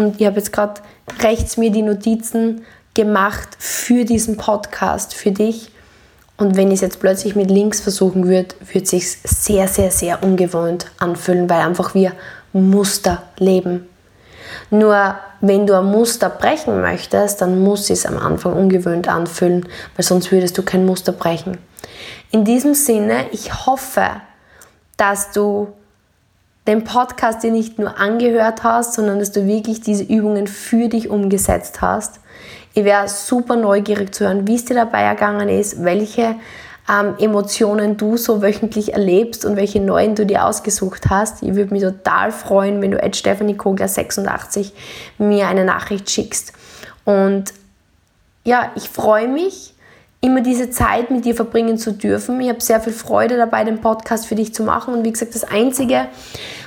und 0.00 0.20
ich 0.20 0.26
habe 0.26 0.36
jetzt 0.36 0.52
gerade 0.52 0.80
rechts 1.20 1.56
mir 1.56 1.70
die 1.70 1.82
Notizen 1.82 2.62
gemacht 2.94 3.48
für 3.58 4.04
diesen 4.04 4.36
Podcast, 4.36 5.14
für 5.14 5.30
dich. 5.30 5.70
Und 6.36 6.56
wenn 6.56 6.68
ich 6.68 6.76
es 6.76 6.80
jetzt 6.80 7.00
plötzlich 7.00 7.36
mit 7.36 7.50
links 7.50 7.80
versuchen 7.80 8.26
würde, 8.26 8.54
würde 8.60 8.82
es 8.82 8.90
sich 8.90 9.18
sehr, 9.22 9.68
sehr, 9.68 9.90
sehr 9.90 10.22
ungewohnt 10.22 10.86
anfühlen, 10.98 11.50
weil 11.50 11.60
einfach 11.60 11.94
wir 11.94 12.12
Muster 12.52 13.22
leben. 13.38 13.86
Nur 14.70 15.16
wenn 15.40 15.66
du 15.66 15.76
ein 15.76 15.84
Muster 15.84 16.30
brechen 16.30 16.80
möchtest, 16.80 17.40
dann 17.40 17.62
muss 17.62 17.90
es 17.90 18.06
am 18.06 18.16
Anfang 18.18 18.54
ungewöhnt 18.54 19.08
anfühlen, 19.08 19.68
weil 19.96 20.04
sonst 20.04 20.32
würdest 20.32 20.56
du 20.56 20.62
kein 20.62 20.86
Muster 20.86 21.12
brechen. 21.12 21.58
In 22.30 22.44
diesem 22.44 22.74
Sinne, 22.74 23.26
ich 23.32 23.66
hoffe, 23.66 24.06
dass 24.96 25.32
du 25.32 25.68
den 26.66 26.84
Podcast 26.84 27.42
dir 27.42 27.50
nicht 27.50 27.78
nur 27.78 27.98
angehört 27.98 28.62
hast, 28.62 28.94
sondern 28.94 29.18
dass 29.18 29.32
du 29.32 29.46
wirklich 29.46 29.80
diese 29.80 30.04
Übungen 30.04 30.46
für 30.46 30.88
dich 30.88 31.08
umgesetzt 31.08 31.80
hast. 31.80 32.20
Ich 32.74 32.84
wäre 32.84 33.08
super 33.08 33.56
neugierig 33.56 34.14
zu 34.14 34.24
hören, 34.24 34.46
wie 34.46 34.54
es 34.54 34.64
dir 34.64 34.74
dabei 34.74 35.02
ergangen 35.02 35.48
ist, 35.48 35.82
welche 35.82 36.36
ähm, 36.88 37.14
Emotionen 37.18 37.96
du 37.96 38.16
so 38.16 38.42
wöchentlich 38.42 38.92
erlebst 38.92 39.44
und 39.44 39.56
welche 39.56 39.80
neuen 39.80 40.14
du 40.14 40.26
dir 40.26 40.44
ausgesucht 40.44 41.06
hast. 41.08 41.42
Ich 41.42 41.54
würde 41.54 41.72
mich 41.72 41.82
total 41.82 42.30
freuen, 42.30 42.80
wenn 42.80 42.92
du 42.92 43.02
at 43.02 43.16
Stephanie 43.16 43.56
Kogler 43.56 43.88
86 43.88 44.72
mir 45.18 45.48
eine 45.48 45.64
Nachricht 45.64 46.10
schickst. 46.10 46.52
Und 47.04 47.52
ja, 48.44 48.70
ich 48.76 48.88
freue 48.88 49.28
mich, 49.28 49.74
immer 50.20 50.42
diese 50.42 50.70
Zeit 50.70 51.10
mit 51.10 51.24
dir 51.24 51.34
verbringen 51.34 51.78
zu 51.78 51.92
dürfen. 51.92 52.40
Ich 52.40 52.48
habe 52.48 52.60
sehr 52.60 52.80
viel 52.80 52.92
Freude 52.92 53.36
dabei, 53.36 53.64
den 53.64 53.80
Podcast 53.80 54.26
für 54.26 54.34
dich 54.34 54.52
zu 54.52 54.62
machen. 54.62 54.94
Und 54.94 55.04
wie 55.04 55.12
gesagt, 55.12 55.34
das 55.34 55.44
Einzige, 55.44 56.08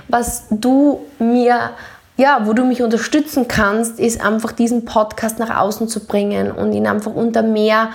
was 0.07 0.45
du 0.49 1.01
mir 1.19 1.71
ja, 2.15 2.41
wo 2.45 2.53
du 2.53 2.63
mich 2.63 2.83
unterstützen 2.83 3.47
kannst, 3.47 3.99
ist 3.99 4.23
einfach 4.23 4.51
diesen 4.51 4.85
Podcast 4.85 5.39
nach 5.39 5.57
außen 5.57 5.87
zu 5.87 6.05
bringen 6.05 6.51
und 6.51 6.71
ihn 6.73 6.85
einfach 6.85 7.13
unter 7.13 7.41
mehr 7.41 7.89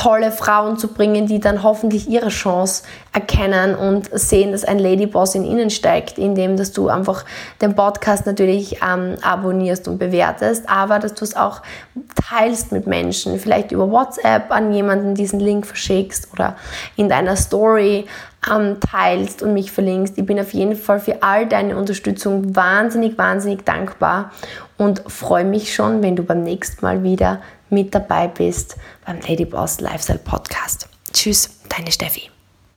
tolle 0.00 0.32
Frauen 0.32 0.78
zu 0.78 0.88
bringen, 0.88 1.26
die 1.26 1.40
dann 1.40 1.62
hoffentlich 1.62 2.08
ihre 2.08 2.30
Chance 2.30 2.84
erkennen 3.12 3.74
und 3.74 4.08
sehen, 4.18 4.52
dass 4.52 4.64
ein 4.64 4.78
Ladyboss 4.78 5.34
in 5.34 5.44
ihnen 5.44 5.68
steckt, 5.68 6.16
indem 6.16 6.56
dass 6.56 6.72
du 6.72 6.88
einfach 6.88 7.26
den 7.60 7.74
Podcast 7.74 8.24
natürlich 8.24 8.80
ähm, 8.82 9.16
abonnierst 9.20 9.88
und 9.88 9.98
bewertest, 9.98 10.70
aber 10.70 11.00
dass 11.00 11.12
du 11.12 11.24
es 11.24 11.36
auch 11.36 11.60
teilst 12.30 12.72
mit 12.72 12.86
Menschen, 12.86 13.38
vielleicht 13.38 13.72
über 13.72 13.90
WhatsApp 13.90 14.50
an 14.50 14.72
jemanden 14.72 15.14
diesen 15.14 15.38
Link 15.38 15.66
verschickst 15.66 16.32
oder 16.32 16.56
in 16.96 17.10
deiner 17.10 17.36
Story 17.36 18.06
ähm, 18.50 18.78
teilst 18.80 19.42
und 19.42 19.52
mich 19.52 19.70
verlinkst. 19.70 20.16
Ich 20.16 20.24
bin 20.24 20.40
auf 20.40 20.54
jeden 20.54 20.76
Fall 20.76 21.00
für 21.00 21.22
all 21.22 21.46
deine 21.46 21.76
Unterstützung 21.76 22.56
wahnsinnig, 22.56 23.18
wahnsinnig 23.18 23.66
dankbar 23.66 24.30
und 24.78 25.02
freue 25.08 25.44
mich 25.44 25.74
schon, 25.74 26.02
wenn 26.02 26.16
du 26.16 26.22
beim 26.22 26.42
nächsten 26.42 26.82
Mal 26.82 27.02
wieder 27.02 27.42
mit 27.70 27.94
dabei 27.94 28.28
bist 28.28 28.76
beim 29.06 29.20
Ladyboss 29.20 29.80
Lifestyle 29.80 30.18
Podcast. 30.18 30.88
Tschüss, 31.12 31.60
deine 31.68 31.90
Steffi. 31.92 32.30